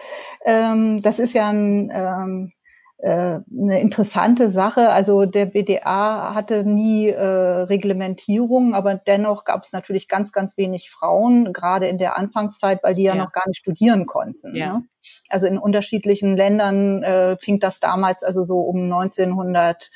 Ähm, 0.45 1.01
das 1.03 1.19
ist 1.19 1.33
ja 1.33 1.49
ein 1.49 1.91
ähm, 1.93 2.53
äh, 2.59 2.62
eine 3.09 3.81
interessante 3.81 4.49
Sache. 4.49 4.91
Also 4.91 5.27
der 5.27 5.47
BDA 5.47 6.35
hatte 6.35 6.65
nie 6.65 7.09
äh, 7.09 7.21
Reglementierung, 7.21 8.75
aber 8.75 8.95
dennoch 8.95 9.45
gab 9.45 9.65
es 9.65 9.73
natürlich 9.73 10.07
ganz, 10.07 10.31
ganz 10.33 10.57
wenig 10.57 10.91
Frauen, 10.91 11.53
gerade 11.53 11.89
in 11.89 11.99
der 11.99 12.17
Anfangszeit, 12.17 12.83
weil 12.83 12.95
die 12.95 13.03
ja, 13.03 13.17
ja. 13.17 13.25
noch 13.25 13.33
gar 13.33 13.47
nicht 13.49 13.59
studieren 13.59 14.07
konnten. 14.07 14.55
Ja. 14.55 14.75
Ne? 14.75 14.85
Also 15.29 15.49
in 15.49 15.59
unterschiedlichen 15.59 16.37
Ländern 16.37 17.03
äh, 17.03 17.37
fing 17.39 17.59
das 17.59 17.81
damals 17.81 18.23
also 18.23 18.43
so 18.43 18.61
um 18.61 18.85
1900 18.85 19.91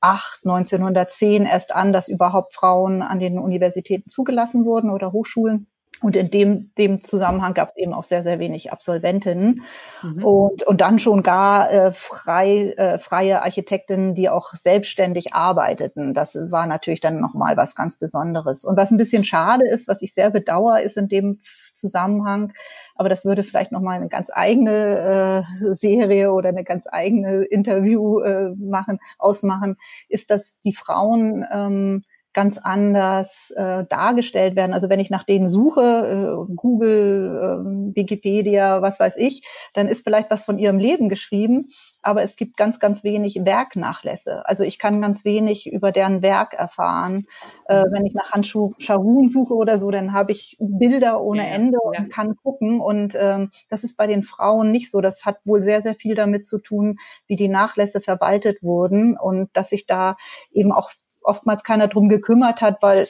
1910 0.00 1.46
erst 1.46 1.74
an, 1.74 1.94
dass 1.94 2.08
überhaupt 2.08 2.52
Frauen 2.52 3.00
an 3.00 3.20
den 3.20 3.38
Universitäten 3.38 4.10
zugelassen 4.10 4.66
wurden 4.66 4.90
oder 4.90 5.12
Hochschulen. 5.12 5.66
Und 6.02 6.16
in 6.16 6.30
dem, 6.30 6.70
dem 6.76 7.02
Zusammenhang 7.02 7.54
gab 7.54 7.68
es 7.68 7.76
eben 7.76 7.92
auch 7.92 8.04
sehr, 8.04 8.22
sehr 8.22 8.38
wenig 8.38 8.72
Absolventinnen 8.72 9.62
mhm. 10.02 10.24
und, 10.24 10.62
und 10.64 10.80
dann 10.80 10.98
schon 10.98 11.22
gar 11.22 11.70
äh, 11.70 11.92
frei, 11.92 12.74
äh, 12.76 12.98
freie 12.98 13.42
Architektinnen, 13.42 14.14
die 14.14 14.28
auch 14.28 14.54
selbstständig 14.54 15.34
arbeiteten. 15.34 16.12
Das 16.12 16.34
war 16.50 16.66
natürlich 16.66 17.00
dann 17.00 17.20
nochmal 17.20 17.56
was 17.56 17.74
ganz 17.74 17.96
Besonderes. 17.96 18.64
Und 18.64 18.76
was 18.76 18.90
ein 18.90 18.98
bisschen 18.98 19.24
schade 19.24 19.68
ist, 19.68 19.88
was 19.88 20.02
ich 20.02 20.14
sehr 20.14 20.30
bedauere, 20.30 20.82
ist 20.82 20.96
in 20.96 21.08
dem 21.08 21.40
Zusammenhang, 21.72 22.52
aber 22.94 23.08
das 23.08 23.24
würde 23.24 23.42
vielleicht 23.42 23.72
nochmal 23.72 23.96
eine 23.96 24.08
ganz 24.08 24.30
eigene 24.32 25.44
äh, 25.62 25.74
Serie 25.74 26.32
oder 26.32 26.50
eine 26.50 26.64
ganz 26.64 26.86
eigene 26.90 27.44
Interview 27.44 28.20
äh, 28.20 28.50
machen, 28.56 29.00
ausmachen, 29.18 29.76
ist, 30.08 30.30
dass 30.30 30.60
die 30.60 30.74
Frauen 30.74 31.44
ähm, 31.52 32.04
ganz 32.34 32.58
anders 32.58 33.52
äh, 33.56 33.84
dargestellt 33.88 34.56
werden. 34.56 34.74
Also 34.74 34.88
wenn 34.88 35.00
ich 35.00 35.08
nach 35.08 35.24
denen 35.24 35.48
suche, 35.48 35.80
äh, 35.80 36.54
Google, 36.56 37.22
äh, 37.22 37.96
Wikipedia, 37.96 38.82
was 38.82 39.00
weiß 39.00 39.16
ich, 39.16 39.46
dann 39.72 39.88
ist 39.88 40.04
vielleicht 40.04 40.30
was 40.30 40.44
von 40.44 40.58
ihrem 40.58 40.78
Leben 40.78 41.08
geschrieben, 41.08 41.68
aber 42.02 42.22
es 42.22 42.36
gibt 42.36 42.56
ganz, 42.56 42.78
ganz 42.80 43.04
wenig 43.04 43.44
Werknachlässe. 43.44 44.46
Also 44.46 44.64
ich 44.64 44.78
kann 44.78 45.00
ganz 45.00 45.24
wenig 45.24 45.72
über 45.72 45.92
deren 45.92 46.22
Werk 46.22 46.52
erfahren. 46.52 47.26
Äh, 47.66 47.84
wenn 47.90 48.04
ich 48.04 48.14
nach 48.14 48.32
Handschuh 48.32 48.72
Shahun 48.78 49.28
suche 49.28 49.54
oder 49.54 49.78
so, 49.78 49.90
dann 49.90 50.12
habe 50.12 50.32
ich 50.32 50.56
Bilder 50.60 51.22
ohne 51.22 51.46
ja, 51.46 51.54
Ende 51.54 51.78
ja. 51.92 52.00
und 52.00 52.10
kann 52.10 52.36
gucken. 52.36 52.80
Und 52.80 53.16
ähm, 53.18 53.50
das 53.70 53.84
ist 53.84 53.96
bei 53.96 54.06
den 54.06 54.22
Frauen 54.22 54.70
nicht 54.70 54.90
so. 54.90 55.00
Das 55.00 55.24
hat 55.24 55.38
wohl 55.44 55.62
sehr, 55.62 55.80
sehr 55.80 55.94
viel 55.94 56.14
damit 56.14 56.44
zu 56.44 56.58
tun, 56.58 56.98
wie 57.26 57.36
die 57.36 57.48
Nachlässe 57.48 58.00
verwaltet 58.00 58.62
wurden 58.62 59.16
und 59.16 59.48
dass 59.54 59.70
sich 59.70 59.86
da 59.86 60.16
eben 60.52 60.72
auch 60.72 60.90
oftmals 61.24 61.64
keiner 61.64 61.88
drum 61.88 62.08
gekümmert 62.08 62.60
hat, 62.60 62.82
weil 62.82 63.06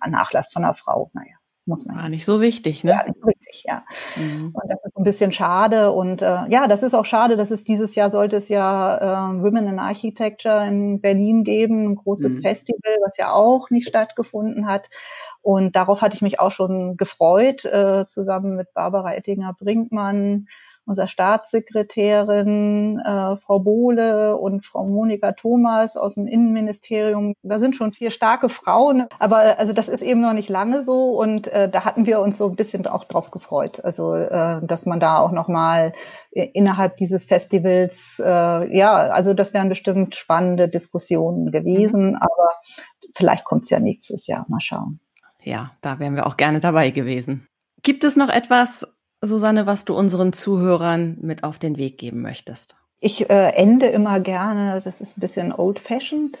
ein 0.00 0.10
Nachlass 0.10 0.52
von 0.52 0.64
einer 0.64 0.74
Frau, 0.74 1.10
naja 1.14 1.40
muss 1.70 1.86
man. 1.86 1.96
War 1.96 2.08
nicht 2.10 2.26
so 2.26 2.40
wichtig, 2.40 2.84
ne? 2.84 2.90
Ja, 2.90 3.04
nicht 3.06 3.18
so 3.18 3.26
wichtig, 3.26 3.64
ja. 3.66 3.84
Mhm. 4.16 4.52
Und 4.52 4.70
das 4.70 4.84
ist 4.84 4.96
ein 4.98 5.04
bisschen 5.04 5.32
schade. 5.32 5.92
Und 5.92 6.20
äh, 6.20 6.46
ja, 6.48 6.68
das 6.68 6.82
ist 6.82 6.94
auch 6.94 7.06
schade, 7.06 7.36
dass 7.36 7.50
es 7.50 7.64
dieses 7.64 7.94
Jahr 7.94 8.10
sollte 8.10 8.36
es 8.36 8.48
ja 8.48 8.98
äh, 9.30 9.42
Women 9.42 9.68
in 9.68 9.78
Architecture 9.78 10.66
in 10.66 11.00
Berlin 11.00 11.44
geben, 11.44 11.90
ein 11.90 11.94
großes 11.96 12.38
mhm. 12.38 12.42
Festival, 12.42 12.96
was 13.04 13.16
ja 13.16 13.32
auch 13.32 13.70
nicht 13.70 13.88
stattgefunden 13.88 14.66
hat. 14.66 14.90
Und 15.40 15.76
darauf 15.76 16.02
hatte 16.02 16.16
ich 16.16 16.22
mich 16.22 16.40
auch 16.40 16.50
schon 16.50 16.96
gefreut, 16.96 17.64
äh, 17.64 18.04
zusammen 18.06 18.56
mit 18.56 18.74
Barbara 18.74 19.14
Ettinger-Brinkmann, 19.14 20.46
unserer 20.90 21.06
Staatssekretärin 21.06 22.98
äh, 22.98 23.36
Frau 23.36 23.60
Bohle 23.60 24.36
und 24.36 24.66
Frau 24.66 24.84
Monika 24.84 25.32
Thomas 25.32 25.96
aus 25.96 26.16
dem 26.16 26.26
Innenministerium. 26.26 27.34
Da 27.42 27.60
sind 27.60 27.76
schon 27.76 27.92
vier 27.92 28.10
starke 28.10 28.48
Frauen, 28.48 29.06
aber 29.20 29.58
also 29.58 29.72
das 29.72 29.88
ist 29.88 30.02
eben 30.02 30.20
noch 30.20 30.32
nicht 30.32 30.48
lange 30.48 30.82
so 30.82 31.18
und 31.18 31.46
äh, 31.46 31.70
da 31.70 31.84
hatten 31.84 32.06
wir 32.06 32.20
uns 32.20 32.38
so 32.38 32.48
ein 32.48 32.56
bisschen 32.56 32.86
auch 32.88 33.04
drauf 33.04 33.30
gefreut. 33.30 33.84
Also 33.84 34.14
äh, 34.14 34.60
dass 34.66 34.84
man 34.84 34.98
da 34.98 35.18
auch 35.18 35.30
noch 35.30 35.46
mal 35.46 35.92
innerhalb 36.32 36.96
dieses 36.96 37.24
Festivals, 37.24 38.20
äh, 38.24 38.76
ja, 38.76 38.92
also 38.92 39.32
das 39.32 39.54
wären 39.54 39.68
bestimmt 39.68 40.16
spannende 40.16 40.68
Diskussionen 40.68 41.52
gewesen, 41.52 42.10
mhm. 42.10 42.16
aber 42.16 42.50
vielleicht 43.14 43.44
kommt 43.44 43.62
es 43.62 43.70
ja 43.70 43.78
nächstes 43.78 44.26
Jahr. 44.26 44.44
Mal 44.48 44.60
schauen. 44.60 44.98
Ja, 45.42 45.70
da 45.80 46.00
wären 46.00 46.16
wir 46.16 46.26
auch 46.26 46.36
gerne 46.36 46.58
dabei 46.58 46.90
gewesen. 46.90 47.46
Gibt 47.82 48.04
es 48.04 48.16
noch 48.16 48.28
etwas, 48.28 48.86
Susanne, 49.22 49.66
was 49.66 49.84
du 49.84 49.94
unseren 49.94 50.32
Zuhörern 50.32 51.18
mit 51.20 51.44
auf 51.44 51.58
den 51.58 51.76
Weg 51.76 51.98
geben 51.98 52.22
möchtest? 52.22 52.76
Ich 53.00 53.30
äh, 53.30 53.52
ende 53.54 53.86
immer 53.86 54.20
gerne, 54.20 54.80
das 54.82 55.00
ist 55.00 55.16
ein 55.16 55.20
bisschen 55.20 55.52
old-fashioned, 55.52 56.38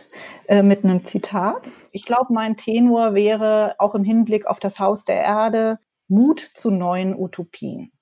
äh, 0.48 0.62
mit 0.62 0.84
einem 0.84 1.04
Zitat. 1.04 1.66
Ich 1.92 2.04
glaube, 2.04 2.32
mein 2.32 2.56
Tenor 2.56 3.14
wäre 3.14 3.74
auch 3.78 3.94
im 3.94 4.04
Hinblick 4.04 4.46
auf 4.46 4.60
das 4.60 4.78
Haus 4.78 5.04
der 5.04 5.22
Erde 5.22 5.78
Mut 6.08 6.40
zu 6.40 6.70
neuen 6.70 7.14
Utopien 7.14 7.92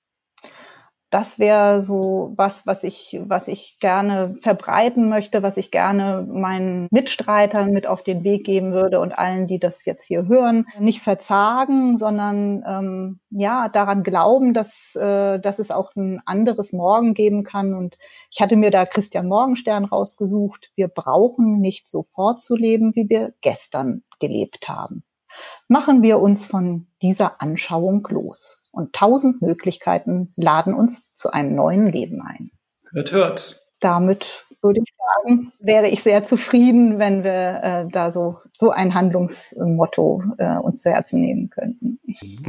das 1.09 1.39
wäre 1.39 1.81
so 1.81 2.33
was, 2.35 2.67
was 2.67 2.83
ich, 2.83 3.19
was 3.25 3.47
ich 3.47 3.77
gerne 3.79 4.35
verbreiten 4.39 5.09
möchte, 5.09 5.41
was 5.41 5.57
ich 5.57 5.71
gerne 5.71 6.27
meinen 6.29 6.87
Mitstreitern 6.91 7.71
mit 7.71 7.87
auf 7.87 8.03
den 8.03 8.23
Weg 8.23 8.45
geben 8.45 8.73
würde 8.73 8.99
und 8.99 9.11
allen, 9.11 9.47
die 9.47 9.59
das 9.59 9.85
jetzt 9.85 10.05
hier 10.05 10.27
hören, 10.27 10.67
nicht 10.79 11.01
verzagen, 11.01 11.97
sondern 11.97 12.63
ähm, 12.67 13.19
ja 13.31 13.69
daran 13.69 14.03
glauben, 14.03 14.53
dass, 14.53 14.95
äh, 14.95 15.39
dass 15.39 15.59
es 15.59 15.71
auch 15.71 15.95
ein 15.95 16.21
anderes 16.25 16.73
Morgen 16.73 17.13
geben 17.13 17.43
kann. 17.43 17.73
Und 17.73 17.97
ich 18.31 18.41
hatte 18.41 18.55
mir 18.55 18.69
da 18.69 18.85
Christian 18.85 19.27
Morgenstern 19.27 19.85
rausgesucht. 19.85 20.71
Wir 20.75 20.87
brauchen 20.87 21.59
nicht 21.59 21.87
sofort 21.87 22.39
zu 22.39 22.55
leben, 22.55 22.95
wie 22.95 23.09
wir 23.09 23.33
gestern 23.41 24.03
gelebt 24.19 24.69
haben. 24.69 25.03
Machen 25.67 26.01
wir 26.01 26.19
uns 26.19 26.45
von 26.45 26.87
dieser 27.01 27.41
Anschauung 27.41 28.07
los 28.09 28.63
und 28.71 28.93
tausend 28.93 29.41
Möglichkeiten 29.41 30.29
laden 30.35 30.73
uns 30.73 31.13
zu 31.13 31.31
einem 31.31 31.55
neuen 31.55 31.91
Leben 31.91 32.21
ein. 32.21 32.49
Hört, 32.91 33.11
hört. 33.11 33.63
Damit 33.79 34.45
würde 34.61 34.81
ich 34.83 34.93
sagen, 34.93 35.53
wäre 35.59 35.87
ich 35.87 36.03
sehr 36.03 36.23
zufrieden, 36.23 36.99
wenn 36.99 37.23
wir 37.23 37.59
äh, 37.63 37.87
da 37.91 38.11
so, 38.11 38.37
so 38.57 38.71
ein 38.71 38.93
Handlungsmotto 38.93 40.23
äh, 40.37 40.57
uns 40.57 40.81
zu 40.81 40.91
Herzen 40.91 41.21
nehmen 41.21 41.49
könnten. 41.49 41.99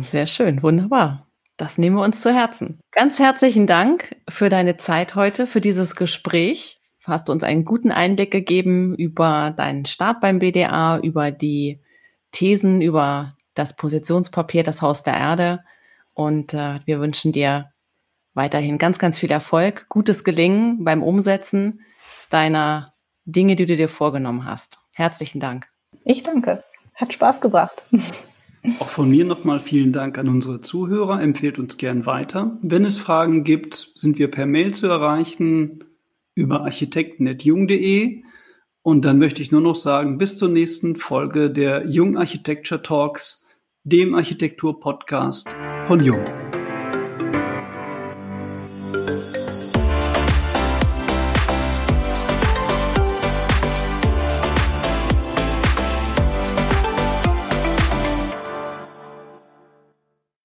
Sehr 0.00 0.26
schön, 0.26 0.62
wunderbar. 0.62 1.26
Das 1.56 1.78
nehmen 1.78 1.96
wir 1.96 2.04
uns 2.04 2.20
zu 2.20 2.32
Herzen. 2.32 2.80
Ganz 2.90 3.18
herzlichen 3.18 3.66
Dank 3.66 4.16
für 4.28 4.48
deine 4.48 4.76
Zeit 4.78 5.14
heute, 5.14 5.46
für 5.46 5.60
dieses 5.60 5.94
Gespräch. 5.94 6.80
Hast 7.04 7.28
du 7.28 7.32
uns 7.32 7.44
einen 7.44 7.64
guten 7.64 7.90
Einblick 7.90 8.30
gegeben 8.30 8.94
über 8.94 9.52
deinen 9.56 9.84
Start 9.84 10.20
beim 10.20 10.38
BDA, 10.38 10.98
über 10.98 11.30
die 11.30 11.80
Thesen, 12.32 12.80
über 12.80 13.34
das 13.54 13.76
Positionspapier, 13.76 14.62
das 14.62 14.82
Haus 14.82 15.02
der 15.02 15.14
Erde 15.14 15.60
und 16.14 16.54
äh, 16.54 16.80
wir 16.84 17.00
wünschen 17.00 17.32
dir 17.32 17.70
weiterhin 18.34 18.78
ganz, 18.78 18.98
ganz 18.98 19.18
viel 19.18 19.30
Erfolg, 19.30 19.86
gutes 19.88 20.24
Gelingen 20.24 20.84
beim 20.84 21.02
Umsetzen 21.02 21.80
deiner 22.30 22.94
Dinge, 23.24 23.56
die 23.56 23.66
du 23.66 23.76
dir 23.76 23.88
vorgenommen 23.88 24.44
hast. 24.44 24.78
Herzlichen 24.94 25.40
Dank. 25.40 25.68
Ich 26.04 26.22
danke. 26.22 26.64
Hat 26.94 27.12
Spaß 27.12 27.40
gebracht. 27.40 27.84
Auch 28.78 28.88
von 28.88 29.08
mir 29.08 29.24
nochmal 29.24 29.58
vielen 29.58 29.92
Dank 29.92 30.18
an 30.18 30.28
unsere 30.28 30.60
Zuhörer. 30.60 31.20
Empfehlt 31.20 31.58
uns 31.58 31.78
gern 31.78 32.04
weiter. 32.04 32.58
Wenn 32.62 32.84
es 32.84 32.98
Fragen 32.98 33.42
gibt, 33.42 33.90
sind 33.94 34.18
wir 34.18 34.30
per 34.30 34.46
Mail 34.46 34.74
zu 34.74 34.86
erreichen 34.86 35.84
über 36.34 36.62
architekten.jung.de. 36.62 38.22
Und 38.82 39.04
dann 39.04 39.18
möchte 39.18 39.42
ich 39.42 39.52
nur 39.52 39.60
noch 39.60 39.74
sagen, 39.74 40.16
bis 40.16 40.36
zur 40.36 40.48
nächsten 40.48 40.96
Folge 40.96 41.50
der 41.50 41.86
Jung 41.86 42.16
Architecture 42.16 42.82
Talks 42.82 43.44
dem 43.84 44.14
Architektur-Podcast 44.14 45.56
von 45.86 46.00
Jung. 46.00 46.24